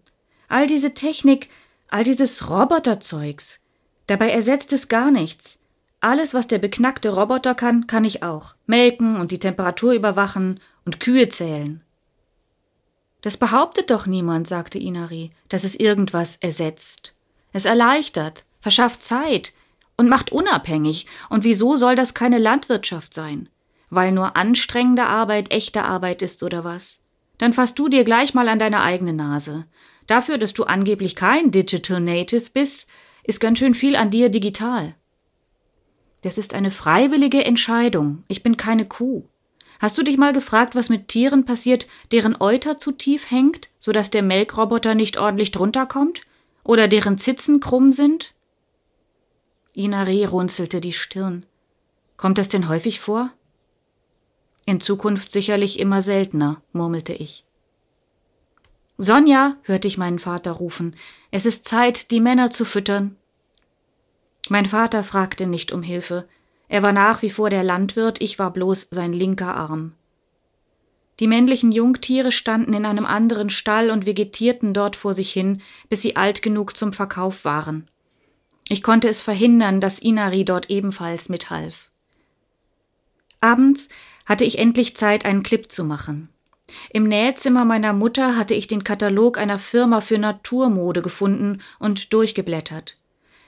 All 0.48 0.66
diese 0.66 0.94
Technik, 0.94 1.50
all 1.88 2.04
dieses 2.04 2.48
Roboterzeugs, 2.48 3.60
Dabei 4.06 4.30
ersetzt 4.30 4.72
es 4.72 4.88
gar 4.88 5.10
nichts. 5.10 5.58
Alles, 6.00 6.34
was 6.34 6.46
der 6.46 6.58
beknackte 6.58 7.10
Roboter 7.10 7.54
kann, 7.54 7.86
kann 7.86 8.04
ich 8.04 8.22
auch. 8.22 8.54
Melken 8.66 9.16
und 9.16 9.32
die 9.32 9.38
Temperatur 9.38 9.92
überwachen 9.92 10.60
und 10.84 11.00
Kühe 11.00 11.28
zählen. 11.28 11.82
Das 13.22 13.36
behauptet 13.36 13.90
doch 13.90 14.06
niemand, 14.06 14.46
sagte 14.46 14.78
Inari, 14.78 15.30
dass 15.48 15.64
es 15.64 15.74
irgendwas 15.74 16.36
ersetzt. 16.36 17.14
Es 17.52 17.64
erleichtert, 17.64 18.44
verschafft 18.60 19.02
Zeit 19.02 19.52
und 19.96 20.08
macht 20.08 20.30
unabhängig. 20.30 21.06
Und 21.28 21.42
wieso 21.44 21.76
soll 21.76 21.96
das 21.96 22.14
keine 22.14 22.38
Landwirtschaft 22.38 23.14
sein? 23.14 23.48
Weil 23.90 24.12
nur 24.12 24.36
anstrengende 24.36 25.06
Arbeit 25.06 25.50
echte 25.50 25.84
Arbeit 25.84 26.22
ist 26.22 26.42
oder 26.42 26.64
was? 26.64 27.00
Dann 27.38 27.52
fass 27.52 27.74
du 27.74 27.88
dir 27.88 28.04
gleich 28.04 28.34
mal 28.34 28.48
an 28.48 28.58
deine 28.58 28.82
eigene 28.82 29.12
Nase. 29.12 29.66
Dafür, 30.06 30.38
dass 30.38 30.54
du 30.54 30.64
angeblich 30.64 31.16
kein 31.16 31.50
Digital 31.50 32.00
Native 32.00 32.50
bist, 32.52 32.86
ist 33.26 33.40
ganz 33.40 33.58
schön 33.58 33.74
viel 33.74 33.96
an 33.96 34.10
dir 34.10 34.28
digital. 34.28 34.94
Das 36.22 36.38
ist 36.38 36.54
eine 36.54 36.70
freiwillige 36.70 37.44
Entscheidung. 37.44 38.24
Ich 38.28 38.42
bin 38.42 38.56
keine 38.56 38.86
Kuh. 38.86 39.24
Hast 39.78 39.98
du 39.98 40.02
dich 40.02 40.16
mal 40.16 40.32
gefragt, 40.32 40.74
was 40.74 40.88
mit 40.88 41.08
Tieren 41.08 41.44
passiert, 41.44 41.86
deren 42.12 42.40
Euter 42.40 42.78
zu 42.78 42.92
tief 42.92 43.30
hängt, 43.30 43.68
so 43.78 43.92
dass 43.92 44.10
der 44.10 44.22
Melkroboter 44.22 44.94
nicht 44.94 45.18
ordentlich 45.18 45.52
drunter 45.52 45.86
kommt? 45.86 46.22
Oder 46.64 46.88
deren 46.88 47.18
Zitzen 47.18 47.60
krumm 47.60 47.92
sind? 47.92 48.32
Inare 49.74 50.28
runzelte 50.28 50.80
die 50.80 50.94
Stirn. 50.94 51.44
Kommt 52.16 52.38
das 52.38 52.48
denn 52.48 52.68
häufig 52.68 52.98
vor? 52.98 53.30
In 54.64 54.80
Zukunft 54.80 55.30
sicherlich 55.30 55.78
immer 55.78 56.00
seltener, 56.00 56.62
murmelte 56.72 57.12
ich. 57.12 57.45
Sonja, 58.98 59.56
hörte 59.62 59.88
ich 59.88 59.98
meinen 59.98 60.18
Vater 60.18 60.52
rufen, 60.52 60.96
es 61.30 61.44
ist 61.44 61.66
Zeit, 61.66 62.10
die 62.10 62.20
Männer 62.20 62.50
zu 62.50 62.64
füttern. 62.64 63.16
Mein 64.48 64.66
Vater 64.66 65.04
fragte 65.04 65.46
nicht 65.46 65.72
um 65.72 65.82
Hilfe. 65.82 66.26
Er 66.68 66.82
war 66.82 66.92
nach 66.92 67.22
wie 67.22 67.30
vor 67.30 67.50
der 67.50 67.62
Landwirt, 67.62 68.20
ich 68.20 68.38
war 68.38 68.52
bloß 68.52 68.88
sein 68.90 69.12
linker 69.12 69.54
Arm. 69.54 69.92
Die 71.20 71.26
männlichen 71.26 71.72
Jungtiere 71.72 72.32
standen 72.32 72.74
in 72.74 72.86
einem 72.86 73.06
anderen 73.06 73.50
Stall 73.50 73.90
und 73.90 74.06
vegetierten 74.06 74.74
dort 74.74 74.96
vor 74.96 75.14
sich 75.14 75.32
hin, 75.32 75.62
bis 75.88 76.02
sie 76.02 76.16
alt 76.16 76.42
genug 76.42 76.76
zum 76.76 76.92
Verkauf 76.92 77.44
waren. 77.44 77.88
Ich 78.68 78.82
konnte 78.82 79.08
es 79.08 79.22
verhindern, 79.22 79.80
dass 79.80 79.98
Inari 79.98 80.44
dort 80.44 80.70
ebenfalls 80.70 81.28
mithalf. 81.28 81.90
Abends 83.40 83.88
hatte 84.26 84.44
ich 84.44 84.58
endlich 84.58 84.96
Zeit, 84.96 85.24
einen 85.24 85.42
Clip 85.42 85.70
zu 85.70 85.84
machen. 85.84 86.28
Im 86.90 87.04
Nähzimmer 87.04 87.64
meiner 87.64 87.92
Mutter 87.92 88.36
hatte 88.36 88.54
ich 88.54 88.66
den 88.66 88.84
Katalog 88.84 89.38
einer 89.38 89.58
Firma 89.58 90.00
für 90.00 90.18
Naturmode 90.18 91.02
gefunden 91.02 91.62
und 91.78 92.12
durchgeblättert. 92.12 92.98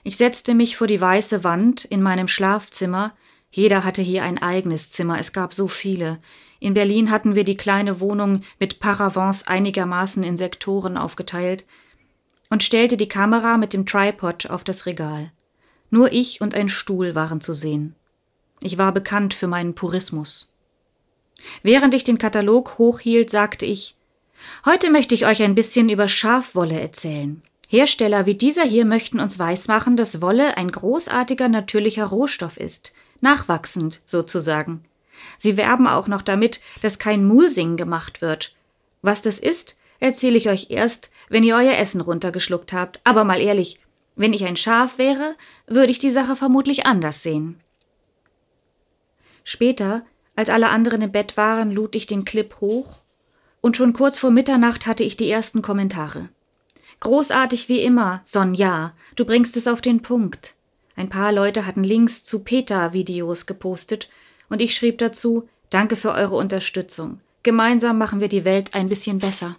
Ich 0.04 0.16
setzte 0.16 0.54
mich 0.54 0.76
vor 0.76 0.87
die 0.87 1.00
weiße 1.00 1.44
Wand 1.44 1.85
in 1.85 2.02
meinem 2.02 2.28
Schlafzimmer. 2.28 3.14
Jeder 3.50 3.85
hatte 3.85 4.02
hier 4.02 4.22
ein 4.22 4.38
eigenes 4.38 4.90
Zimmer, 4.90 5.18
es 5.18 5.33
gab 5.33 5.52
so 5.52 5.68
viele. 5.68 6.18
In 6.61 6.74
Berlin 6.74 7.11
hatten 7.11 7.35
wir 7.35 7.44
die 7.44 7.57
kleine 7.57 8.00
Wohnung 8.00 8.42
mit 8.59 8.81
Paravents 8.81 9.46
einigermaßen 9.46 10.22
in 10.22 10.37
Sektoren 10.37 10.96
aufgeteilt 10.96 11.64
und 12.50 12.62
stellte 12.62 12.96
die 12.96 13.09
Kamera 13.09 13.57
mit 13.57 13.72
dem 13.72 13.87
Tripod 13.87 14.50
auf 14.50 14.64
das 14.64 14.87
Regal. 14.87 15.33
Nur 15.90 16.12
ich 16.12 16.40
und 16.40 16.54
ein 16.54 16.68
Stuhl 16.68 17.14
waren 17.14 17.40
zu 17.40 17.52
sehen. 17.52 17.94
Ich 18.61 18.78
war 18.78 18.92
bekannt 18.92 19.35
für 19.35 19.46
meinen 19.46 19.74
Purismus. 19.74 20.52
Während 21.62 21.94
ich 21.94 22.05
den 22.05 22.18
Katalog 22.18 22.79
hochhielt, 22.79 23.31
sagte 23.31 23.66
ich 23.66 23.94
Heute 24.64 24.90
möchte 24.90 25.14
ich 25.14 25.27
euch 25.27 25.42
ein 25.42 25.55
bisschen 25.55 25.88
über 25.88 26.09
Schafwolle 26.09 26.81
erzählen. 26.81 27.42
Hersteller 27.68 28.24
wie 28.24 28.35
dieser 28.35 28.62
hier 28.62 28.85
möchten 28.85 29.20
uns 29.20 29.38
weismachen, 29.38 29.96
dass 29.96 30.22
Wolle 30.22 30.57
ein 30.57 30.70
großartiger 30.70 31.48
natürlicher 31.48 32.07
Rohstoff 32.07 32.57
ist, 32.57 32.92
nachwachsend 33.20 34.01
sozusagen. 34.07 34.85
Sie 35.37 35.57
werben 35.57 35.87
auch 35.87 36.09
noch 36.09 36.22
damit, 36.22 36.61
dass 36.81 36.98
kein 36.98 37.27
Mulsing 37.27 37.77
gemacht 37.77 38.22
wird. 38.22 38.55
Was 39.03 39.22
das 39.22 39.38
ist, 39.38 39.77
erzähle 40.01 40.38
ich 40.38 40.48
euch 40.48 40.70
erst, 40.70 41.11
wenn 41.29 41.42
ihr 41.42 41.57
euer 41.57 41.77
Essen 41.77 42.01
runtergeschluckt 42.01 42.72
habt. 42.72 43.01
Aber 43.05 43.24
mal 43.24 43.40
ehrlich, 43.40 43.79
wenn 44.16 44.33
ich 44.33 44.44
ein 44.44 44.57
Schaf 44.57 44.98
wäre, 44.98 45.37
würde 45.66 45.90
ich 45.90 45.98
die 45.98 46.11
Sache 46.11 46.37
vermutlich 46.37 46.87
anders 46.87 47.22
sehen. 47.22 47.61
Später 49.44 50.05
als 50.38 50.51
alle 50.51 50.68
anderen 50.68 51.03
im 51.03 51.11
Bett 51.11 51.37
waren, 51.37 51.72
lud 51.72 51.96
ich 51.96 52.07
den 52.07 52.24
Clip 52.24 52.61
hoch, 52.61 52.98
und 53.61 53.77
schon 53.77 53.92
kurz 53.92 54.20
vor 54.20 54.31
Mitternacht 54.31 54.87
hatte 54.87 55.03
ich 55.03 55.16
die 55.16 55.29
ersten 55.29 55.62
Kommentare. 55.62 56.29
Großartig 57.01 57.68
wie 57.68 57.81
immer, 57.81 58.20
Sonja, 58.24 58.94
du 59.16 59.24
bringst 59.24 59.57
es 59.57 59.66
auf 59.66 59.81
den 59.81 60.01
Punkt. 60.01 60.55
Ein 60.94 61.09
paar 61.09 61.33
Leute 61.33 61.66
hatten 61.66 61.83
Links 61.83 62.22
zu 62.22 62.44
PETA-Videos 62.44 63.46
gepostet, 63.46 64.09
und 64.48 64.62
ich 64.62 64.77
schrieb 64.77 64.98
dazu, 64.98 65.48
danke 65.70 65.96
für 65.96 66.12
eure 66.12 66.37
Unterstützung. 66.37 67.18
Gemeinsam 67.42 67.98
machen 67.98 68.20
wir 68.20 68.29
die 68.29 68.44
Welt 68.44 68.74
ein 68.74 68.88
bisschen 68.88 69.18
besser. 69.18 69.57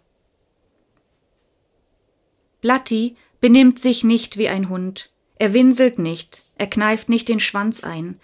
Blatti 2.62 3.18
benimmt 3.42 3.80
sich 3.80 4.06
nicht 4.06 4.38
wie 4.38 4.48
ein 4.48 4.70
Hund. 4.70 5.10
Er 5.39 5.54
winselt 5.54 6.00
nicht, 6.00 6.44
er 6.56 6.68
kneift 6.68 7.10
nicht 7.10 7.28
den 7.28 7.42
Schwanz 7.42 7.84
ein, 7.84 8.18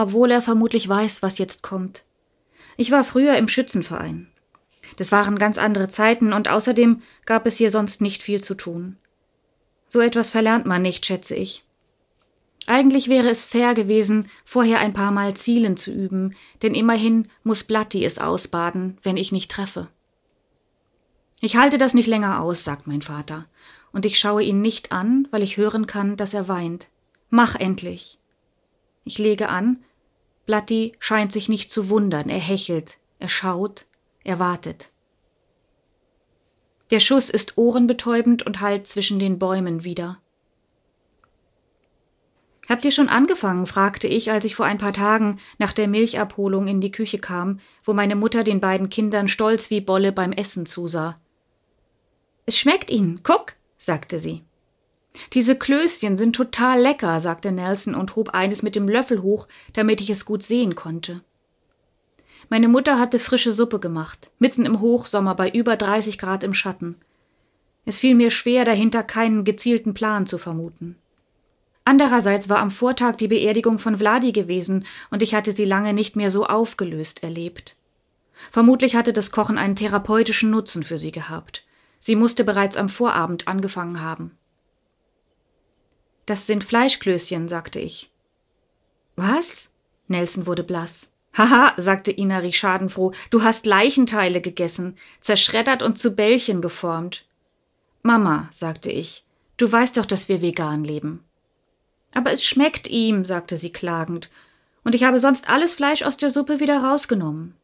obwohl 0.00 0.30
er 0.30 0.42
vermutlich 0.42 0.88
weiß, 0.88 1.22
was 1.22 1.38
jetzt 1.38 1.62
kommt. 1.62 2.04
Ich 2.76 2.90
war 2.90 3.04
früher 3.04 3.36
im 3.36 3.48
Schützenverein. 3.48 4.28
Das 4.96 5.12
waren 5.12 5.38
ganz 5.38 5.58
andere 5.58 5.88
Zeiten 5.88 6.32
und 6.32 6.48
außerdem 6.48 7.02
gab 7.26 7.46
es 7.46 7.56
hier 7.56 7.70
sonst 7.70 8.00
nicht 8.00 8.22
viel 8.22 8.42
zu 8.42 8.54
tun. 8.54 8.96
So 9.88 10.00
etwas 10.00 10.30
verlernt 10.30 10.66
man 10.66 10.82
nicht, 10.82 11.06
schätze 11.06 11.34
ich. 11.34 11.64
Eigentlich 12.66 13.08
wäre 13.08 13.28
es 13.28 13.44
fair 13.44 13.74
gewesen, 13.74 14.28
vorher 14.44 14.78
ein 14.78 14.92
paar 14.92 15.10
Mal 15.10 15.34
Zielen 15.34 15.76
zu 15.76 15.90
üben, 15.90 16.36
denn 16.62 16.74
immerhin 16.74 17.28
muss 17.42 17.64
Blatti 17.64 18.04
es 18.04 18.18
ausbaden, 18.18 18.98
wenn 19.02 19.16
ich 19.16 19.32
nicht 19.32 19.50
treffe. 19.50 19.88
Ich 21.40 21.56
halte 21.56 21.78
das 21.78 21.94
nicht 21.94 22.06
länger 22.06 22.40
aus, 22.40 22.64
sagt 22.64 22.86
mein 22.86 23.02
Vater, 23.02 23.46
und 23.92 24.04
ich 24.04 24.18
schaue 24.18 24.42
ihn 24.42 24.60
nicht 24.60 24.92
an, 24.92 25.26
weil 25.30 25.42
ich 25.42 25.56
hören 25.56 25.86
kann, 25.86 26.16
dass 26.16 26.34
er 26.34 26.48
weint. 26.48 26.86
Mach 27.30 27.54
endlich. 27.54 28.18
Ich 29.04 29.18
lege 29.18 29.48
an. 29.48 29.82
Blatti 30.50 30.94
scheint 30.98 31.32
sich 31.32 31.48
nicht 31.48 31.70
zu 31.70 31.90
wundern, 31.90 32.28
er 32.28 32.40
hechelt, 32.40 32.98
er 33.20 33.28
schaut, 33.28 33.86
er 34.24 34.40
wartet. 34.40 34.90
Der 36.90 36.98
Schuss 36.98 37.30
ist 37.30 37.56
ohrenbetäubend 37.56 38.44
und 38.44 38.60
hallt 38.60 38.88
zwischen 38.88 39.20
den 39.20 39.38
Bäumen 39.38 39.84
wieder. 39.84 40.18
Habt 42.68 42.84
ihr 42.84 42.90
schon 42.90 43.08
angefangen? 43.08 43.64
fragte 43.64 44.08
ich, 44.08 44.32
als 44.32 44.44
ich 44.44 44.56
vor 44.56 44.66
ein 44.66 44.78
paar 44.78 44.92
Tagen 44.92 45.38
nach 45.58 45.72
der 45.72 45.86
Milchabholung 45.86 46.66
in 46.66 46.80
die 46.80 46.90
Küche 46.90 47.20
kam, 47.20 47.60
wo 47.84 47.92
meine 47.92 48.16
Mutter 48.16 48.42
den 48.42 48.58
beiden 48.58 48.90
Kindern 48.90 49.28
stolz 49.28 49.70
wie 49.70 49.80
Bolle 49.80 50.10
beim 50.10 50.32
Essen 50.32 50.66
zusah. 50.66 51.20
Es 52.44 52.58
schmeckt 52.58 52.90
ihnen, 52.90 53.20
guck, 53.22 53.54
sagte 53.78 54.18
sie. 54.18 54.42
Diese 55.32 55.56
Klößchen 55.56 56.16
sind 56.16 56.36
total 56.36 56.80
lecker, 56.80 57.20
sagte 57.20 57.52
Nelson 57.52 57.94
und 57.94 58.16
hob 58.16 58.30
eines 58.30 58.62
mit 58.62 58.76
dem 58.76 58.88
Löffel 58.88 59.22
hoch, 59.22 59.48
damit 59.72 60.00
ich 60.00 60.10
es 60.10 60.24
gut 60.24 60.42
sehen 60.42 60.74
konnte. 60.74 61.22
Meine 62.48 62.68
Mutter 62.68 62.98
hatte 62.98 63.18
frische 63.18 63.52
Suppe 63.52 63.80
gemacht, 63.80 64.30
mitten 64.38 64.64
im 64.64 64.80
Hochsommer 64.80 65.34
bei 65.34 65.50
über 65.50 65.76
30 65.76 66.18
Grad 66.18 66.42
im 66.42 66.54
Schatten. 66.54 66.96
Es 67.84 67.98
fiel 67.98 68.14
mir 68.14 68.30
schwer, 68.30 68.64
dahinter 68.64 69.02
keinen 69.02 69.44
gezielten 69.44 69.94
Plan 69.94 70.26
zu 70.26 70.38
vermuten. 70.38 70.96
Andererseits 71.84 72.48
war 72.48 72.58
am 72.58 72.70
Vortag 72.70 73.16
die 73.16 73.28
Beerdigung 73.28 73.78
von 73.78 73.96
Vladi 73.96 74.32
gewesen 74.32 74.84
und 75.10 75.22
ich 75.22 75.34
hatte 75.34 75.52
sie 75.52 75.64
lange 75.64 75.92
nicht 75.92 76.14
mehr 76.14 76.30
so 76.30 76.46
aufgelöst 76.46 77.22
erlebt. 77.22 77.76
Vermutlich 78.50 78.96
hatte 78.96 79.12
das 79.12 79.30
Kochen 79.30 79.58
einen 79.58 79.76
therapeutischen 79.76 80.50
Nutzen 80.50 80.82
für 80.82 80.98
sie 80.98 81.10
gehabt. 81.10 81.64
Sie 81.98 82.16
musste 82.16 82.44
bereits 82.44 82.76
am 82.76 82.88
Vorabend 82.88 83.48
angefangen 83.48 84.00
haben. 84.00 84.38
Das 86.30 86.46
sind 86.46 86.62
Fleischklößchen, 86.62 87.48
sagte 87.48 87.80
ich. 87.80 88.08
Was? 89.16 89.68
Nelson 90.06 90.46
wurde 90.46 90.62
blass. 90.62 91.10
Haha, 91.36 91.74
sagte 91.76 92.12
Inari 92.12 92.52
schadenfroh, 92.52 93.10
du 93.30 93.42
hast 93.42 93.66
Leichenteile 93.66 94.40
gegessen, 94.40 94.96
zerschreddert 95.18 95.82
und 95.82 95.98
zu 95.98 96.12
Bällchen 96.12 96.62
geformt. 96.62 97.26
Mama, 98.02 98.48
sagte 98.52 98.92
ich, 98.92 99.24
du 99.56 99.72
weißt 99.72 99.96
doch, 99.96 100.06
dass 100.06 100.28
wir 100.28 100.40
vegan 100.40 100.84
leben. 100.84 101.24
Aber 102.14 102.30
es 102.30 102.44
schmeckt 102.44 102.86
ihm, 102.86 103.24
sagte 103.24 103.56
sie 103.56 103.72
klagend, 103.72 104.30
und 104.84 104.94
ich 104.94 105.02
habe 105.02 105.18
sonst 105.18 105.48
alles 105.48 105.74
Fleisch 105.74 106.04
aus 106.04 106.16
der 106.16 106.30
Suppe 106.30 106.60
wieder 106.60 106.80
rausgenommen. 106.80 107.56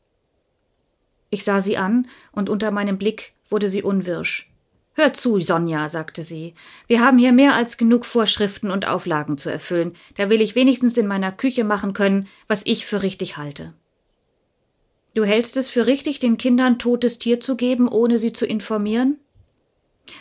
Ich 1.31 1.45
sah 1.45 1.61
sie 1.61 1.77
an, 1.77 2.09
und 2.33 2.51
unter 2.51 2.73
meinem 2.73 2.99
Blick 2.99 3.33
wurde 3.49 3.69
sie 3.69 3.85
unwirsch. 3.85 4.51
Hör 4.99 5.13
zu, 5.13 5.39
Sonja, 5.41 5.91
sagte 5.91 6.23
sie. 6.23 6.55
Wir 6.87 7.03
haben 7.03 7.19
hier 7.19 7.33
mehr 7.33 7.55
als 7.55 7.77
genug 7.77 8.07
Vorschriften 8.07 8.71
und 8.71 8.89
Auflagen 8.89 9.37
zu 9.37 9.51
erfüllen. 9.51 9.93
Da 10.17 10.31
will 10.31 10.41
ich 10.41 10.55
wenigstens 10.55 10.97
in 10.97 11.07
meiner 11.07 11.33
Küche 11.33 11.65
machen 11.65 11.93
können, 11.93 12.29
was 12.49 12.63
ich 12.65 12.87
für 12.87 13.03
richtig 13.03 13.37
halte. 13.37 13.75
Du 15.13 15.25
hältst 15.25 15.59
es 15.59 15.69
für 15.69 15.87
richtig, 15.87 16.19
den 16.19 16.39
Kindern 16.39 16.79
totes 16.79 17.19
Tier 17.19 17.43
zu 17.43 17.57
geben, 17.57 17.89
ohne 17.89 18.19
sie 18.19 18.33
zu 18.33 18.47
informieren? 18.47 19.19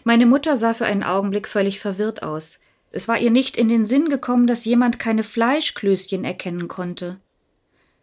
Meine 0.03 0.25
Mutter 0.25 0.57
sah 0.57 0.73
für 0.73 0.85
einen 0.85 1.03
Augenblick 1.03 1.47
völlig 1.47 1.79
verwirrt 1.79 2.21
aus. 2.21 2.59
Es 2.91 3.07
war 3.07 3.17
ihr 3.17 3.31
nicht 3.31 3.55
in 3.55 3.69
den 3.69 3.85
Sinn 3.85 4.09
gekommen, 4.09 4.45
dass 4.45 4.65
jemand 4.65 4.99
keine 4.99 5.23
Fleischklößchen 5.23 6.25
erkennen 6.25 6.67
konnte. 6.67 7.17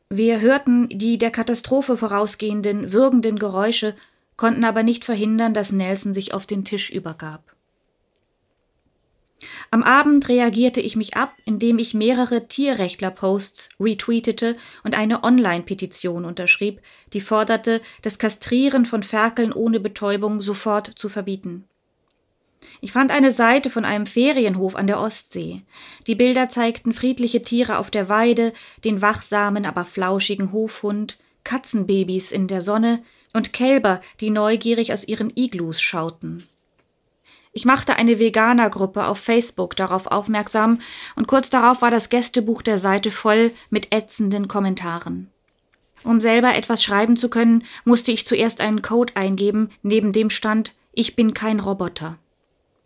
Wir 0.08 0.40
hörten 0.40 0.88
die 0.88 1.18
der 1.18 1.30
Katastrophe 1.30 1.98
vorausgehenden, 1.98 2.92
würgenden 2.92 3.38
Geräusche, 3.38 3.94
konnten 4.36 4.64
aber 4.64 4.82
nicht 4.82 5.04
verhindern, 5.04 5.54
dass 5.54 5.72
Nelson 5.72 6.14
sich 6.14 6.34
auf 6.34 6.46
den 6.46 6.64
Tisch 6.64 6.90
übergab. 6.90 7.52
Am 9.70 9.82
Abend 9.82 10.28
reagierte 10.28 10.80
ich 10.80 10.96
mich 10.96 11.16
ab, 11.16 11.34
indem 11.44 11.78
ich 11.78 11.94
mehrere 11.94 12.46
Tierrechtler-Posts 12.46 13.70
retweetete 13.80 14.56
und 14.84 14.96
eine 14.96 15.24
Online-Petition 15.24 16.24
unterschrieb, 16.24 16.80
die 17.12 17.20
forderte, 17.20 17.80
das 18.02 18.18
Kastrieren 18.18 18.86
von 18.86 19.02
Ferkeln 19.02 19.52
ohne 19.52 19.80
Betäubung 19.80 20.40
sofort 20.40 20.92
zu 20.96 21.08
verbieten. 21.08 21.64
Ich 22.80 22.92
fand 22.92 23.10
eine 23.10 23.32
Seite 23.32 23.70
von 23.70 23.84
einem 23.84 24.06
Ferienhof 24.06 24.76
an 24.76 24.86
der 24.86 25.00
Ostsee. 25.00 25.62
Die 26.06 26.14
Bilder 26.14 26.48
zeigten 26.48 26.94
friedliche 26.94 27.42
Tiere 27.42 27.78
auf 27.78 27.90
der 27.90 28.08
Weide, 28.08 28.52
den 28.84 29.02
wachsamen, 29.02 29.66
aber 29.66 29.84
flauschigen 29.84 30.52
Hofhund, 30.52 31.18
Katzenbabys 31.42 32.30
in 32.30 32.46
der 32.46 32.62
Sonne 32.62 33.02
und 33.32 33.52
Kälber, 33.52 34.00
die 34.20 34.30
neugierig 34.30 34.92
aus 34.92 35.06
ihren 35.06 35.32
Iglus 35.34 35.80
schauten. 35.80 36.46
Ich 37.54 37.64
machte 37.66 37.96
eine 37.96 38.18
Veganergruppe 38.18 39.06
auf 39.06 39.18
Facebook 39.18 39.76
darauf 39.76 40.06
aufmerksam 40.06 40.80
und 41.16 41.28
kurz 41.28 41.50
darauf 41.50 41.82
war 41.82 41.90
das 41.90 42.08
Gästebuch 42.08 42.62
der 42.62 42.78
Seite 42.78 43.10
voll 43.10 43.52
mit 43.68 43.94
ätzenden 43.94 44.48
Kommentaren. 44.48 45.30
Um 46.04 46.18
selber 46.18 46.54
etwas 46.54 46.82
schreiben 46.82 47.16
zu 47.16 47.28
können, 47.28 47.64
musste 47.84 48.10
ich 48.10 48.26
zuerst 48.26 48.60
einen 48.60 48.82
Code 48.82 49.16
eingeben, 49.16 49.70
neben 49.82 50.12
dem 50.12 50.30
stand 50.30 50.74
Ich 50.92 51.14
bin 51.14 51.34
kein 51.34 51.60
Roboter. 51.60 52.18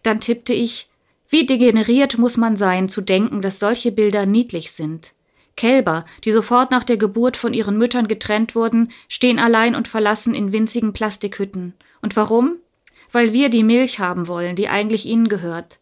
Dann 0.03 0.21
tippte 0.21 0.53
ich, 0.53 0.89
wie 1.29 1.47
degeneriert 1.47 2.19
muss 2.19 2.37
man 2.37 2.57
sein, 2.57 2.89
zu 2.89 3.01
denken, 3.01 3.43
dass 3.43 3.59
solche 3.59 3.91
Bilder 3.91 4.27
niedlich 4.27 4.73
sind. 4.73 5.13
Kälber, 5.57 6.05
die 6.25 6.33
sofort 6.33 6.71
nach 6.71 6.85
der 6.85 6.97
Geburt 6.97 7.37
von 7.37 7.55
ihren 7.55 7.79
Müttern 7.79 8.09
getrennt 8.09 8.55
wurden, 8.55 8.92
stehen 9.09 9.38
allein 9.38 9.75
und 9.75 9.88
verlassen 9.88 10.35
in 10.35 10.53
winzigen 10.53 10.92
Plastikhütten. 10.92 11.75
Und 12.03 12.16
warum? 12.16 12.57
Weil 13.11 13.33
wir 13.33 13.49
die 13.49 13.64
Milch 13.64 13.99
haben 13.99 14.29
wollen, 14.29 14.57
die 14.57 14.69
eigentlich 14.69 15.07
ihnen 15.07 15.29
gehört. 15.29 15.79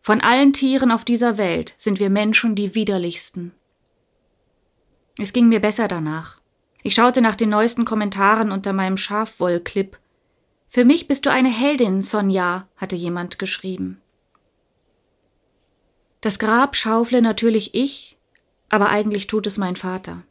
Von 0.00 0.20
allen 0.20 0.52
Tieren 0.52 0.90
auf 0.90 1.04
dieser 1.04 1.38
Welt 1.38 1.74
sind 1.78 2.00
wir 2.00 2.10
Menschen 2.10 2.54
die 2.54 2.74
widerlichsten. 2.74 3.52
Es 5.18 5.32
ging 5.32 5.48
mir 5.48 5.60
besser 5.60 5.88
danach. 5.88 6.40
Ich 6.82 6.94
schaute 6.94 7.20
nach 7.20 7.36
den 7.36 7.50
neuesten 7.50 7.84
Kommentaren 7.84 8.50
unter 8.50 8.72
meinem 8.72 8.96
Schafwollclip 8.96 9.98
für 10.74 10.84
mich 10.84 11.06
bist 11.06 11.24
du 11.24 11.30
eine 11.30 11.50
Heldin, 11.50 12.02
Sonja, 12.02 12.66
hatte 12.74 12.96
jemand 12.96 13.38
geschrieben. 13.38 14.02
Das 16.20 16.40
Grab 16.40 16.74
schaufle 16.74 17.22
natürlich 17.22 17.76
ich, 17.76 18.13
aber 18.74 18.90
eigentlich 18.90 19.28
tut 19.28 19.46
es 19.46 19.56
mein 19.56 19.76
Vater. 19.76 20.24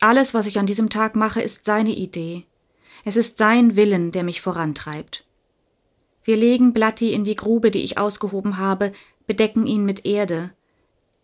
Alles, 0.00 0.34
was 0.34 0.48
ich 0.48 0.58
an 0.58 0.66
diesem 0.66 0.90
Tag 0.90 1.14
mache, 1.14 1.40
ist 1.40 1.64
seine 1.64 1.94
Idee. 1.94 2.44
Es 3.04 3.16
ist 3.16 3.38
sein 3.38 3.76
Willen, 3.76 4.10
der 4.10 4.24
mich 4.24 4.40
vorantreibt. 4.40 5.24
Wir 6.24 6.36
legen 6.36 6.72
Blatti 6.72 7.12
in 7.12 7.22
die 7.22 7.36
Grube, 7.36 7.70
die 7.70 7.84
ich 7.84 7.96
ausgehoben 7.96 8.58
habe, 8.58 8.90
bedecken 9.28 9.68
ihn 9.68 9.84
mit 9.84 10.04
Erde. 10.04 10.50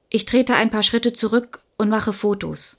Ich 0.09 0.25
trete 0.25 0.55
ein 0.55 0.70
paar 0.70 0.85
Schritte 0.85 1.12
zurück 1.12 1.64
und 1.79 1.88
mache 1.88 2.12
Fotos. 2.12 2.79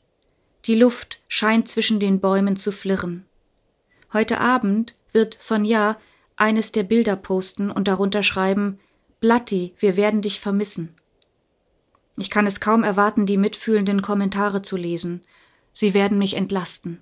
Die 0.64 0.76
Luft 0.76 1.20
scheint 1.28 1.68
zwischen 1.68 2.00
den 2.00 2.22
Bäumen 2.22 2.56
zu 2.56 2.72
flirren. 2.72 3.26
Heute 4.14 4.40
Abend 4.40 4.94
wird 5.12 5.36
Sonja 5.42 5.98
eines 6.38 6.72
der 6.72 6.84
Bilder 6.84 7.18
posten 7.18 7.70
und 7.70 7.90
darunter 7.90 8.24
schreiben 8.24 8.80
Blatti, 9.20 9.74
wir 9.78 9.98
werden 9.98 10.22
dich 10.22 10.40
vermissen. 10.40 10.96
Ich 12.18 12.30
kann 12.30 12.46
es 12.46 12.60
kaum 12.60 12.84
erwarten, 12.84 13.26
die 13.26 13.38
mitfühlenden 13.38 14.02
Kommentare 14.02 14.62
zu 14.62 14.78
lesen. 14.78 15.24
Sie 15.72 15.94
werden 15.94 16.18
mich 16.18 16.36
entlasten. 16.36 17.02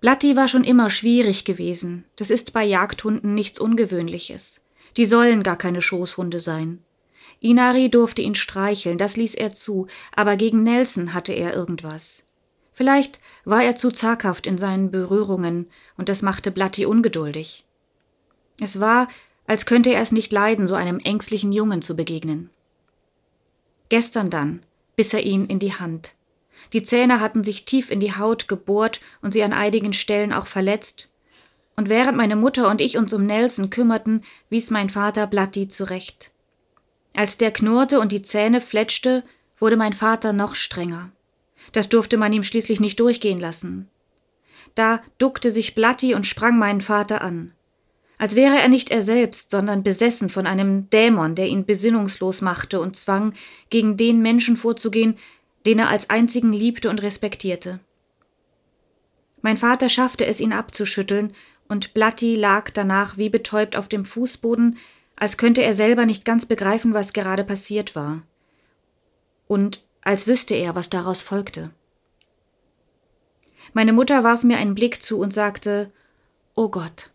Blatti 0.00 0.34
war 0.36 0.48
schon 0.48 0.64
immer 0.64 0.90
schwierig 0.90 1.44
gewesen. 1.44 2.04
Das 2.16 2.30
ist 2.30 2.52
bei 2.52 2.64
Jagdhunden 2.64 3.34
nichts 3.34 3.60
Ungewöhnliches. 3.60 4.60
Die 4.96 5.04
sollen 5.04 5.42
gar 5.42 5.56
keine 5.56 5.80
Schoßhunde 5.80 6.40
sein. 6.40 6.82
Inari 7.40 7.88
durfte 7.88 8.22
ihn 8.22 8.34
streicheln, 8.34 8.98
das 8.98 9.16
ließ 9.16 9.34
er 9.34 9.54
zu, 9.54 9.86
aber 10.14 10.36
gegen 10.36 10.62
Nelson 10.62 11.14
hatte 11.14 11.32
er 11.32 11.54
irgendwas. 11.54 12.22
Vielleicht 12.72 13.20
war 13.44 13.62
er 13.62 13.76
zu 13.76 13.90
zaghaft 13.90 14.46
in 14.46 14.58
seinen 14.58 14.90
Berührungen, 14.90 15.70
und 15.96 16.08
das 16.08 16.22
machte 16.22 16.50
Blatti 16.50 16.86
ungeduldig. 16.86 17.64
Es 18.60 18.80
war, 18.80 19.08
als 19.52 19.66
könnte 19.66 19.92
er 19.92 20.00
es 20.00 20.12
nicht 20.12 20.32
leiden, 20.32 20.66
so 20.66 20.74
einem 20.76 20.98
ängstlichen 20.98 21.52
Jungen 21.52 21.82
zu 21.82 21.94
begegnen. 21.94 22.48
Gestern 23.90 24.30
dann 24.30 24.62
biss 24.96 25.12
er 25.12 25.24
ihn 25.24 25.44
in 25.44 25.58
die 25.58 25.74
Hand. 25.74 26.14
Die 26.72 26.82
Zähne 26.82 27.20
hatten 27.20 27.44
sich 27.44 27.66
tief 27.66 27.90
in 27.90 28.00
die 28.00 28.16
Haut 28.16 28.48
gebohrt 28.48 29.02
und 29.20 29.32
sie 29.32 29.42
an 29.42 29.52
einigen 29.52 29.92
Stellen 29.92 30.32
auch 30.32 30.46
verletzt. 30.46 31.10
Und 31.76 31.90
während 31.90 32.16
meine 32.16 32.34
Mutter 32.34 32.70
und 32.70 32.80
ich 32.80 32.96
uns 32.96 33.12
um 33.12 33.26
Nelson 33.26 33.68
kümmerten, 33.68 34.24
wies 34.48 34.70
mein 34.70 34.88
Vater 34.88 35.26
Blatti 35.26 35.68
zurecht. 35.68 36.30
Als 37.14 37.36
der 37.36 37.50
knurrte 37.50 38.00
und 38.00 38.10
die 38.10 38.22
Zähne 38.22 38.62
fletschte, 38.62 39.22
wurde 39.58 39.76
mein 39.76 39.92
Vater 39.92 40.32
noch 40.32 40.54
strenger. 40.54 41.10
Das 41.72 41.90
durfte 41.90 42.16
man 42.16 42.32
ihm 42.32 42.42
schließlich 42.42 42.80
nicht 42.80 42.98
durchgehen 42.98 43.38
lassen. 43.38 43.90
Da 44.74 45.02
duckte 45.18 45.52
sich 45.52 45.74
Blatti 45.74 46.14
und 46.14 46.26
sprang 46.26 46.58
meinen 46.58 46.80
Vater 46.80 47.20
an. 47.20 47.52
Als 48.22 48.36
wäre 48.36 48.56
er 48.56 48.68
nicht 48.68 48.92
er 48.92 49.02
selbst, 49.02 49.50
sondern 49.50 49.82
besessen 49.82 50.28
von 50.28 50.46
einem 50.46 50.88
Dämon, 50.90 51.34
der 51.34 51.48
ihn 51.48 51.66
besinnungslos 51.66 52.40
machte 52.40 52.80
und 52.80 52.96
zwang, 52.96 53.34
gegen 53.68 53.96
den 53.96 54.22
Menschen 54.22 54.56
vorzugehen, 54.56 55.18
den 55.66 55.80
er 55.80 55.88
als 55.88 56.08
einzigen 56.08 56.52
liebte 56.52 56.88
und 56.88 57.02
respektierte. 57.02 57.80
Mein 59.40 59.58
Vater 59.58 59.88
schaffte 59.88 60.24
es, 60.24 60.38
ihn 60.38 60.52
abzuschütteln, 60.52 61.32
und 61.66 61.94
Blatti 61.94 62.36
lag 62.36 62.70
danach 62.70 63.18
wie 63.18 63.28
betäubt 63.28 63.74
auf 63.74 63.88
dem 63.88 64.04
Fußboden, 64.04 64.78
als 65.16 65.36
könnte 65.36 65.64
er 65.64 65.74
selber 65.74 66.06
nicht 66.06 66.24
ganz 66.24 66.46
begreifen, 66.46 66.94
was 66.94 67.12
gerade 67.12 67.42
passiert 67.42 67.96
war. 67.96 68.22
Und 69.48 69.82
als 70.00 70.28
wüsste 70.28 70.54
er, 70.54 70.76
was 70.76 70.90
daraus 70.90 71.22
folgte. 71.22 71.70
Meine 73.72 73.92
Mutter 73.92 74.22
warf 74.22 74.44
mir 74.44 74.58
einen 74.58 74.76
Blick 74.76 75.02
zu 75.02 75.18
und 75.18 75.34
sagte 75.34 75.90
Oh 76.54 76.68
Gott. 76.68 77.11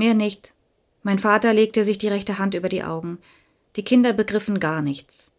Mehr 0.00 0.14
nicht. 0.14 0.54
Mein 1.02 1.18
Vater 1.18 1.52
legte 1.52 1.84
sich 1.84 1.98
die 1.98 2.08
rechte 2.08 2.38
Hand 2.38 2.54
über 2.54 2.70
die 2.70 2.82
Augen. 2.82 3.18
Die 3.76 3.82
Kinder 3.82 4.14
begriffen 4.14 4.58
gar 4.58 4.80
nichts. 4.80 5.30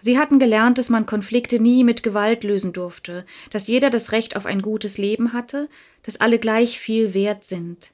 Sie 0.00 0.18
hatten 0.18 0.38
gelernt, 0.38 0.76
dass 0.76 0.90
man 0.90 1.06
Konflikte 1.06 1.58
nie 1.62 1.82
mit 1.82 2.02
Gewalt 2.02 2.44
lösen 2.44 2.74
durfte, 2.74 3.24
dass 3.48 3.68
jeder 3.68 3.88
das 3.88 4.12
Recht 4.12 4.36
auf 4.36 4.44
ein 4.44 4.60
gutes 4.60 4.98
Leben 4.98 5.32
hatte, 5.32 5.70
dass 6.02 6.20
alle 6.20 6.38
gleich 6.38 6.78
viel 6.78 7.14
wert 7.14 7.44
sind. 7.44 7.92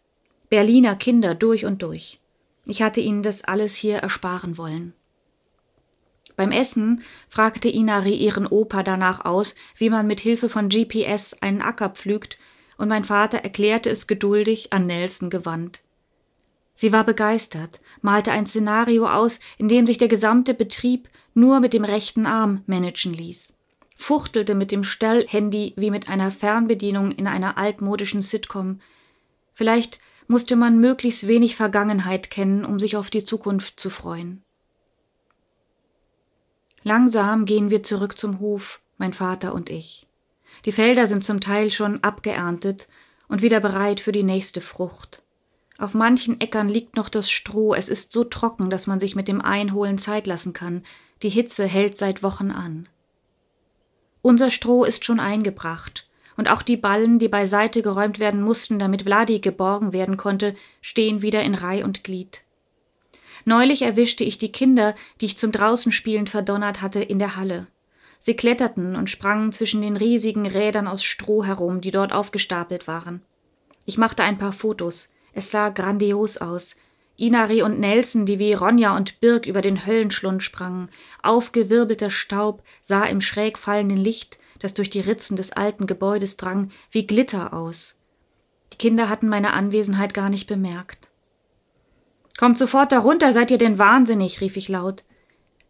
Berliner 0.51 0.97
Kinder 0.97 1.37
durch 1.37 1.67
und 1.67 1.83
durch. 1.85 2.19
Ich 2.67 2.83
hatte 2.83 3.01
ihnen 3.01 3.23
das 3.23 3.45
alles 3.45 3.77
hier 3.77 3.99
ersparen 3.99 4.59
wollen. 4.59 4.95
Beim 6.35 6.51
Essen 6.51 7.05
fragte 7.29 7.69
Inari 7.69 8.17
ihren 8.17 8.49
Opa 8.49 8.83
danach 8.83 9.25
aus, 9.25 9.55
wie 9.77 9.89
man 9.89 10.09
mit 10.09 10.19
Hilfe 10.19 10.49
von 10.49 10.69
GPS 10.69 11.37
einen 11.41 11.63
Acker 11.63 11.91
pflügt, 11.91 12.39
und 12.77 12.89
mein 12.89 13.05
Vater 13.05 13.39
erklärte 13.39 13.89
es 13.89 14.09
geduldig 14.09 14.73
an 14.73 14.87
Nelson 14.87 15.31
gewandt. 15.31 15.81
Sie 16.75 16.93
war 16.93 17.05
begeistert, 17.05 17.81
malte 18.01 18.33
ein 18.33 18.47
Szenario 18.47 19.09
aus, 19.09 19.41
in 19.59 19.69
dem 19.69 19.87
sich 19.87 19.99
der 19.99 20.09
gesamte 20.09 20.55
Betrieb 20.55 21.09
nur 21.35 21.61
mit 21.61 21.75
dem 21.75 21.85
rechten 21.85 22.27
Arm 22.27 22.63
managen 22.67 23.15
ließ, 23.15 23.49
fuchtelte 23.97 24.55
mit 24.55 24.71
dem 24.71 24.85
Stellhandy 24.85 25.75
wie 25.77 25.91
mit 25.91 26.09
einer 26.09 26.31
Fernbedienung 26.31 27.13
in 27.13 27.27
einer 27.27 27.59
altmodischen 27.59 28.23
Sitcom. 28.23 28.81
Vielleicht 29.55 29.99
musste 30.29 30.57
man 30.57 30.79
möglichst 30.79 31.27
wenig 31.27 31.57
Vergangenheit 31.57 32.31
kennen, 32.31 32.65
um 32.65 32.79
sich 32.79 32.97
auf 32.97 33.11
die 33.11 33.25
Zukunft 33.25 33.79
zu 33.79 33.91
freuen. 33.91 34.43
Langsam 36.83 37.45
gehen 37.45 37.71
wir 37.71 37.83
zurück 37.83 38.19
zum 38.19 38.41
Hof, 38.41 38.81
mein 38.99 39.13
Vater 39.13 39.55
und 39.55 39.71
ich. 39.71 40.07
Die 40.65 40.73
Felder 40.73 41.07
sind 41.07 41.25
zum 41.25 41.41
Teil 41.41 41.71
schon 41.71 42.03
abgeerntet 42.03 42.89
und 43.29 43.43
wieder 43.43 43.61
bereit 43.61 44.01
für 44.01 44.13
die 44.13 44.23
nächste 44.25 44.61
Frucht. 44.61 45.22
Auf 45.83 45.95
manchen 45.95 46.41
Äckern 46.41 46.69
liegt 46.69 46.95
noch 46.95 47.09
das 47.09 47.29
Stroh, 47.29 47.75
es 47.75 47.89
ist 47.89 48.13
so 48.13 48.23
trocken, 48.23 48.71
dass 48.71 48.87
man 48.87 49.01
sich 49.01 49.17
mit 49.17 49.27
dem 49.27 49.41
Einholen 49.41 49.99
Zeit 49.99 50.29
lassen 50.29 50.53
kann, 50.53 50.85
die 51.25 51.29
Hitze 51.29 51.67
hält 51.67 51.99
seit 51.99 52.23
Wochen 52.23 52.53
an. 52.53 52.89
Unser 54.23 54.53
Stroh 54.53 54.85
ist 54.85 55.05
schon 55.05 55.19
eingebracht, 55.19 56.09
und 56.37 56.49
auch 56.49 56.63
die 56.63 56.77
Ballen, 56.77 57.19
die 57.19 57.27
beiseite 57.27 57.83
geräumt 57.83 58.21
werden 58.21 58.43
mussten, 58.43 58.79
damit 58.79 59.03
Vladi 59.03 59.41
geborgen 59.41 59.93
werden 59.93 60.17
konnte, 60.17 60.55
stehen 60.83 61.21
wieder 61.21 61.43
in 61.43 61.57
Reih 61.57 61.83
und 61.83 62.05
Glied. 62.05 62.43
Neulich 63.45 63.83
erwischte 63.83 64.23
ich 64.23 64.39
die 64.39 64.53
Kinder, 64.53 64.95
die 65.21 65.25
ich 65.25 65.37
zum 65.37 65.51
Draußenspielen 65.51 66.29
verdonnert 66.29 66.81
hatte, 66.81 67.01
in 67.03 67.19
der 67.19 67.35
Halle. 67.35 67.67
Sie 68.21 68.35
kletterten 68.35 68.95
und 68.95 69.11
sprangen 69.11 69.51
zwischen 69.51 69.83
den 69.83 69.97
riesigen 69.97 70.47
Rädern 70.47 70.87
aus 70.87 71.03
Stroh 71.03 71.43
herum, 71.43 71.81
die 71.81 71.91
dort 71.91 72.13
aufgestapelt 72.13 72.87
waren. 72.87 73.21
Ich 73.85 73.99
machte 73.99 74.23
ein 74.23 74.39
paar 74.39 74.53
Fotos. 74.53 75.09
Es 75.33 75.51
sah 75.51 75.71
grandios 75.71 76.37
aus. 76.37 76.77
Inari 77.17 77.63
und 77.63 77.79
Nelson, 77.79 78.27
die 78.27 78.39
wie 78.39 78.53
Ronja 78.53 78.97
und 78.97 79.21
Birk 79.21 79.47
über 79.47 79.63
den 79.63 79.87
Höllenschlund 79.87 80.43
sprangen. 80.43 80.89
Aufgewirbelter 81.23 82.11
Staub 82.11 82.63
sah 82.83 83.05
im 83.05 83.21
schräg 83.21 83.59
fallenden 83.59 83.99
Licht, 83.99 84.39
das 84.61 84.75
durch 84.75 84.91
die 84.91 85.01
Ritzen 85.01 85.37
des 85.37 85.53
alten 85.53 85.87
Gebäudes 85.87 86.37
drang, 86.37 86.71
wie 86.91 87.07
Glitter 87.07 87.53
aus. 87.53 87.97
Die 88.73 88.79
Kinder 88.79 89.09
hatten 89.09 89.29
meine 89.29 89.53
Anwesenheit 89.53 90.15
gar 90.15 90.31
nicht 90.31 90.47
bemerkt. 90.47 91.09
Kommt 92.39 92.59
sofort 92.59 92.93
darunter, 92.93 93.33
seid 93.33 93.51
ihr 93.51 93.59
denn 93.59 93.79
wahnsinnig, 93.79 94.41
rief 94.41 94.57
ich 94.57 94.69
laut. 94.69 95.05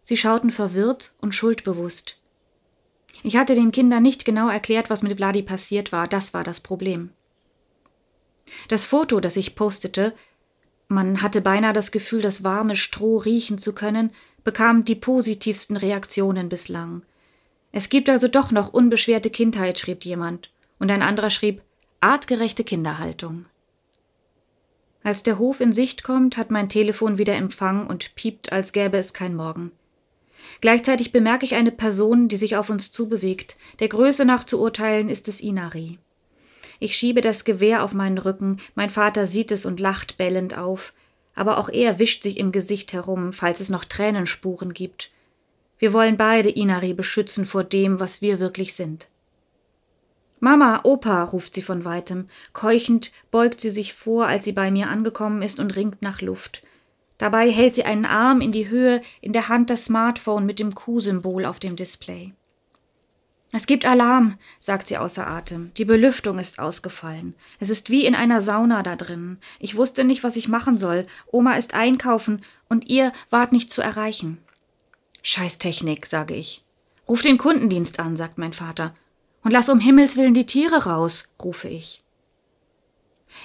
Sie 0.05 0.17
schauten 0.17 0.53
verwirrt 0.53 1.13
und 1.21 1.35
schuldbewusst. 1.35 2.19
Ich 3.23 3.37
hatte 3.37 3.55
den 3.55 3.73
Kindern 3.73 4.03
nicht 4.03 4.25
genau 4.25 4.49
erklärt, 4.49 4.91
was 4.91 5.03
mit 5.03 5.17
Vladi 5.17 5.43
passiert 5.43 5.93
war, 5.93 6.09
das 6.09 6.35
war 6.35 6.45
das 6.45 6.61
Problem. 6.61 7.11
Das 8.69 8.85
Foto, 8.85 9.21
das 9.21 9.37
ich 9.37 9.55
postete, 9.55 10.15
man 10.89 11.23
hatte 11.23 11.41
beinahe 11.41 11.73
das 11.73 11.91
Gefühl, 11.91 12.21
das 12.21 12.45
warme 12.45 12.77
Stroh 12.77 13.17
riechen 13.17 13.59
zu 13.59 13.73
können, 13.73 14.11
bekam 14.45 14.85
die 14.85 14.95
positivsten 14.95 15.77
Reaktionen 15.77 16.49
bislang. 16.49 17.03
Es 17.73 17.89
gibt 17.89 18.11
also 18.11 18.29
doch 18.29 18.51
noch 18.51 18.73
unbeschwerte 18.73 19.31
Kindheit, 19.31 19.79
schrieb 19.79 20.05
jemand, 20.05 20.51
und 20.79 20.91
ein 20.91 21.03
anderer 21.03 21.31
schrieb 21.31 21.63
artgerechte 22.01 22.65
Kinderhaltung. 22.65 23.45
Als 25.05 25.23
der 25.23 25.39
Hof 25.39 25.61
in 25.61 25.73
Sicht 25.73 26.03
kommt, 26.03 26.37
hat 26.37 26.51
mein 26.51 26.69
Telefon 26.69 27.17
wieder 27.17 27.35
Empfang 27.35 27.87
und 27.87 28.15
piept, 28.15 28.53
als 28.53 28.73
gäbe 28.73 28.99
es 28.99 29.13
kein 29.13 29.35
Morgen. 29.35 29.73
Gleichzeitig 30.61 31.13
bemerke 31.13 31.45
ich 31.45 31.55
eine 31.55 31.73
Person, 31.73 32.29
die 32.29 32.37
sich 32.37 32.57
auf 32.57 32.71
uns 32.71 32.91
zubewegt. 32.91 33.57
Der 33.79 33.89
Größe 33.89 34.25
nach 34.25 34.45
zu 34.45 34.61
urteilen 34.61 35.09
ist 35.09 35.29
es 35.29 35.41
Inari. 35.41 35.99
Ich 36.83 36.97
schiebe 36.97 37.21
das 37.21 37.45
Gewehr 37.45 37.85
auf 37.85 37.95
meinen 37.95 38.19
Rücken, 38.19 38.57
mein 38.75 38.91
Vater 38.91 39.29
sieht 39.29 39.53
es 39.53 39.67
und 39.67 39.79
lacht 39.79 40.17
bellend 40.17 40.59
auf, 40.59 40.93
aber 41.33 41.59
auch 41.59 41.69
er 41.69 42.01
wischt 42.01 42.25
sich 42.25 42.39
im 42.39 42.51
Gesicht 42.51 42.93
herum, 42.93 43.33
falls 43.33 43.61
es 43.61 43.69
noch 43.69 43.85
Tränenspuren 43.85 44.75
gibt. 44.75 45.13
Wir 45.79 45.93
wollen 45.93 46.17
beide 46.17 46.51
Inari 46.51 46.93
beschützen 46.93 47.45
vor 47.45 47.63
dem, 47.63 48.01
was 48.01 48.21
wir 48.21 48.41
wirklich 48.41 48.75
sind. 48.75 49.07
Mama, 50.41 50.81
Opa, 50.83 51.23
ruft 51.23 51.55
sie 51.55 51.63
von 51.63 51.85
weitem. 51.85 52.27
Keuchend 52.53 53.13
beugt 53.31 53.61
sie 53.61 53.71
sich 53.71 53.95
vor, 53.95 54.27
als 54.27 54.45
sie 54.45 54.51
bei 54.51 54.73
mir 54.73 54.89
angekommen 54.89 55.43
ist 55.43 55.61
und 55.61 55.77
ringt 55.77 56.03
nach 56.03 56.21
Luft. 56.21 56.63
Dabei 57.17 57.49
hält 57.53 57.77
sie 57.77 57.85
einen 57.85 58.07
Arm 58.07 58.41
in 58.41 58.51
die 58.51 58.69
Höhe, 58.69 59.03
in 59.21 59.33
der 59.33 59.49
Hand 59.49 59.71
das 59.71 59.85
Smartphone 59.85 60.47
mit 60.47 60.59
dem 60.59 60.75
Q-Symbol 60.75 61.45
auf 61.45 61.61
dem 61.61 61.77
Display. 61.77 62.33
Es 63.55 63.67
gibt 63.67 63.85
Alarm, 63.85 64.39
sagt 64.61 64.87
sie 64.87 64.97
außer 64.97 65.27
Atem. 65.27 65.73
Die 65.77 65.85
Belüftung 65.85 66.39
ist 66.39 66.59
ausgefallen. 66.59 67.35
Es 67.61 67.69
ist 67.69 67.91
wie 67.91 68.07
in 68.07 68.15
einer 68.15 68.41
Sauna 68.41 68.83
da 68.83 68.97
drin. 68.97 69.37
Ich 69.59 69.77
wusste 69.77 70.05
nicht, 70.05 70.25
was 70.25 70.37
ich 70.37 70.49
machen 70.49 70.79
soll. 70.79 71.07
Oma 71.31 71.57
ist 71.57 71.75
einkaufen 71.75 72.43
und 72.71 72.89
ihr 72.89 73.13
wart 73.29 73.53
nicht 73.53 73.71
zu 73.71 73.83
erreichen. 73.83 74.39
Scheiß 75.23 75.59
Technik, 75.59 76.07
sage 76.07 76.35
ich. 76.35 76.65
Ruf 77.07 77.21
den 77.21 77.37
Kundendienst 77.37 78.01
an, 78.01 78.17
sagt 78.17 78.39
mein 78.39 78.55
Vater. 78.55 78.95
Und 79.45 79.51
lass 79.51 79.69
um 79.69 79.81
Himmels 79.81 80.17
willen 80.17 80.35
die 80.35 80.47
Tiere 80.47 80.85
raus, 80.85 81.29
rufe 81.43 81.69
ich. 81.69 82.03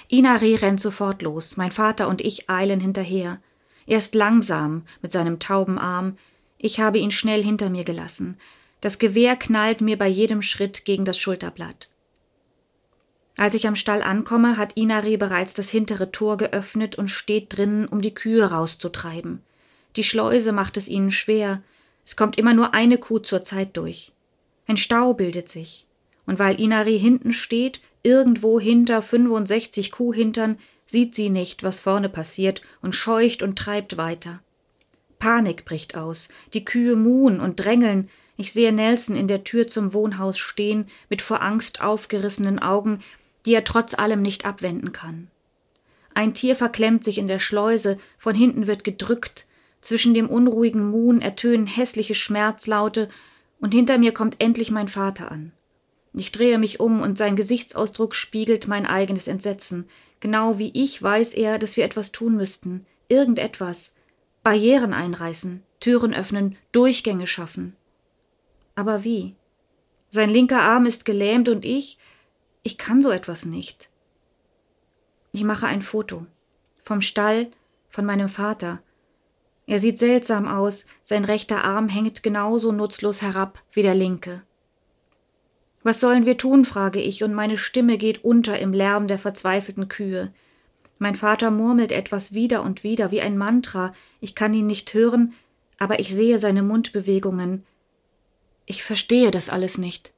Inari 0.08 0.54
rennt 0.54 0.80
sofort 0.80 1.20
los, 1.22 1.56
mein 1.56 1.70
Vater 1.70 2.08
und 2.08 2.22
ich 2.22 2.48
eilen 2.48 2.80
hinterher. 2.80 3.40
Er 3.86 3.98
ist 3.98 4.14
langsam 4.14 4.84
mit 5.02 5.12
seinem 5.12 5.38
tauben 5.38 5.78
Arm, 5.78 6.16
ich 6.56 6.80
habe 6.80 6.98
ihn 6.98 7.10
schnell 7.10 7.42
hinter 7.42 7.70
mir 7.70 7.84
gelassen. 7.84 8.36
Das 8.80 8.98
Gewehr 8.98 9.36
knallt 9.36 9.80
mir 9.80 9.98
bei 9.98 10.08
jedem 10.08 10.42
Schritt 10.42 10.84
gegen 10.84 11.04
das 11.04 11.18
Schulterblatt. 11.18 11.88
Als 13.36 13.54
ich 13.54 13.66
am 13.66 13.76
Stall 13.76 14.02
ankomme, 14.02 14.56
hat 14.56 14.72
Inari 14.76 15.16
bereits 15.16 15.54
das 15.54 15.70
hintere 15.70 16.10
Tor 16.10 16.36
geöffnet 16.36 16.96
und 16.96 17.08
steht 17.08 17.56
drinnen, 17.56 17.86
um 17.86 18.02
die 18.02 18.14
Kühe 18.14 18.44
rauszutreiben. 18.44 19.42
Die 19.96 20.04
Schleuse 20.04 20.52
macht 20.52 20.76
es 20.76 20.88
ihnen 20.88 21.12
schwer. 21.12 21.62
Es 22.04 22.16
kommt 22.16 22.36
immer 22.38 22.54
nur 22.54 22.74
eine 22.74 22.98
Kuh 22.98 23.20
zur 23.20 23.44
Zeit 23.44 23.76
durch. 23.76 24.12
Ein 24.66 24.76
Stau 24.76 25.14
bildet 25.14 25.48
sich 25.48 25.86
und 26.28 26.38
weil 26.38 26.60
Inari 26.60 27.00
hinten 27.00 27.32
steht, 27.32 27.80
irgendwo 28.02 28.60
hinter 28.60 29.00
65 29.00 29.90
Kuhhintern, 29.90 30.58
sieht 30.84 31.14
sie 31.14 31.30
nicht, 31.30 31.62
was 31.62 31.80
vorne 31.80 32.10
passiert 32.10 32.60
und 32.82 32.94
scheucht 32.94 33.42
und 33.42 33.58
treibt 33.58 33.96
weiter. 33.96 34.40
Panik 35.18 35.64
bricht 35.64 35.96
aus, 35.96 36.28
die 36.52 36.66
Kühe 36.66 36.96
muhen 36.96 37.40
und 37.40 37.56
drängeln, 37.56 38.10
ich 38.38 38.52
sehe 38.52 38.72
Nelson 38.72 39.16
in 39.16 39.26
der 39.26 39.42
Tür 39.42 39.66
zum 39.66 39.92
Wohnhaus 39.92 40.38
stehen, 40.38 40.86
mit 41.10 41.20
vor 41.22 41.42
Angst 41.42 41.80
aufgerissenen 41.80 42.60
Augen, 42.60 43.00
die 43.44 43.52
er 43.52 43.64
trotz 43.64 43.94
allem 43.94 44.22
nicht 44.22 44.46
abwenden 44.46 44.92
kann. 44.92 45.26
Ein 46.14 46.34
Tier 46.34 46.54
verklemmt 46.54 47.02
sich 47.02 47.18
in 47.18 47.26
der 47.26 47.40
Schleuse, 47.40 47.98
von 48.16 48.36
hinten 48.36 48.68
wird 48.68 48.84
gedrückt, 48.84 49.44
zwischen 49.80 50.14
dem 50.14 50.28
unruhigen 50.28 50.88
Muhen 50.88 51.20
ertönen 51.20 51.66
hässliche 51.66 52.14
Schmerzlaute, 52.14 53.08
und 53.60 53.74
hinter 53.74 53.98
mir 53.98 54.14
kommt 54.14 54.36
endlich 54.38 54.70
mein 54.70 54.86
Vater 54.86 55.32
an. 55.32 55.50
Ich 56.14 56.30
drehe 56.30 56.58
mich 56.58 56.78
um 56.78 57.02
und 57.02 57.18
sein 57.18 57.34
Gesichtsausdruck 57.34 58.14
spiegelt 58.14 58.68
mein 58.68 58.86
eigenes 58.86 59.26
Entsetzen. 59.26 59.88
Genau 60.20 60.58
wie 60.58 60.70
ich 60.74 61.02
weiß 61.02 61.34
er, 61.34 61.58
dass 61.58 61.76
wir 61.76 61.84
etwas 61.84 62.12
tun 62.12 62.36
müssten. 62.36 62.86
Irgendetwas. 63.08 63.94
Barrieren 64.44 64.92
einreißen, 64.92 65.64
Türen 65.80 66.14
öffnen, 66.14 66.56
Durchgänge 66.70 67.26
schaffen. 67.26 67.74
Aber 68.78 69.02
wie? 69.02 69.34
Sein 70.12 70.30
linker 70.30 70.62
Arm 70.62 70.86
ist 70.86 71.04
gelähmt 71.04 71.48
und 71.48 71.64
ich, 71.64 71.98
ich 72.62 72.78
kann 72.78 73.02
so 73.02 73.10
etwas 73.10 73.44
nicht. 73.44 73.90
Ich 75.32 75.42
mache 75.42 75.66
ein 75.66 75.82
Foto. 75.82 76.26
vom 76.84 77.02
Stall, 77.02 77.48
von 77.88 78.04
meinem 78.04 78.28
Vater. 78.28 78.78
Er 79.66 79.80
sieht 79.80 79.98
seltsam 79.98 80.46
aus, 80.46 80.86
sein 81.02 81.24
rechter 81.24 81.64
Arm 81.64 81.88
hängt 81.88 82.22
genauso 82.22 82.70
nutzlos 82.70 83.20
herab 83.20 83.64
wie 83.72 83.82
der 83.82 83.96
linke. 83.96 84.42
Was 85.82 85.98
sollen 85.98 86.24
wir 86.24 86.38
tun, 86.38 86.64
frage 86.64 87.00
ich, 87.00 87.24
und 87.24 87.34
meine 87.34 87.58
Stimme 87.58 87.98
geht 87.98 88.22
unter 88.22 88.60
im 88.60 88.72
Lärm 88.72 89.08
der 89.08 89.18
verzweifelten 89.18 89.88
Kühe. 89.88 90.32
Mein 91.00 91.16
Vater 91.16 91.50
murmelt 91.50 91.90
etwas 91.90 92.32
wieder 92.32 92.62
und 92.62 92.84
wieder 92.84 93.10
wie 93.10 93.22
ein 93.22 93.38
Mantra, 93.38 93.92
ich 94.20 94.36
kann 94.36 94.54
ihn 94.54 94.68
nicht 94.68 94.94
hören, 94.94 95.34
aber 95.78 95.98
ich 95.98 96.14
sehe 96.14 96.38
seine 96.38 96.62
Mundbewegungen. 96.62 97.64
Ich 98.70 98.84
verstehe 98.84 99.30
das 99.30 99.48
alles 99.48 99.78
nicht. 99.78 100.12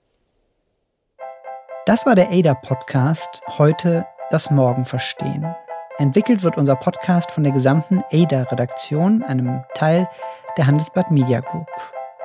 Das 1.86 2.04
war 2.04 2.16
der 2.16 2.32
ADA-Podcast, 2.32 3.42
heute 3.58 4.06
das 4.32 4.50
Morgen 4.50 4.84
verstehen. 4.84 5.54
Entwickelt 5.98 6.42
wird 6.42 6.58
unser 6.58 6.74
Podcast 6.74 7.30
von 7.30 7.44
der 7.44 7.52
gesamten 7.52 8.02
ADA-Redaktion, 8.10 9.22
einem 9.22 9.62
Teil 9.74 10.08
der 10.56 10.66
Handelsblatt 10.66 11.12
Media 11.12 11.38
Group. 11.38 11.68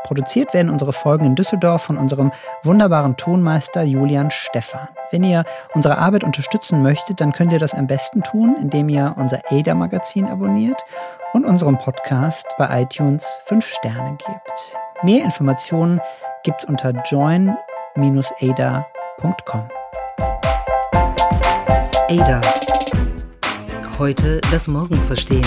Produziert 0.03 0.55
werden 0.55 0.71
unsere 0.71 0.93
Folgen 0.93 1.25
in 1.25 1.35
Düsseldorf 1.35 1.83
von 1.83 1.99
unserem 1.99 2.31
wunderbaren 2.63 3.17
Tonmeister 3.17 3.83
Julian 3.83 4.31
Stephan. 4.31 4.89
Wenn 5.11 5.23
ihr 5.23 5.43
unsere 5.75 5.99
Arbeit 5.99 6.23
unterstützen 6.23 6.81
möchtet, 6.81 7.21
dann 7.21 7.33
könnt 7.33 7.53
ihr 7.53 7.59
das 7.59 7.75
am 7.75 7.85
besten 7.85 8.23
tun, 8.23 8.55
indem 8.59 8.89
ihr 8.89 9.13
unser 9.17 9.41
ADA-Magazin 9.51 10.25
abonniert 10.25 10.85
und 11.33 11.45
unserem 11.45 11.77
Podcast 11.77 12.47
bei 12.57 12.81
iTunes 12.81 13.39
5 13.45 13.67
Sterne 13.67 14.17
gebt. 14.17 14.75
Mehr 15.05 15.23
Informationen 15.23 16.01
gibt's 16.41 16.65
unter 16.65 16.91
join-ada.com. 17.03 17.53
Ada. 22.09 22.41
Heute 23.99 24.41
das 24.49 24.67
Morgen 24.67 24.97
verstehen. 25.03 25.45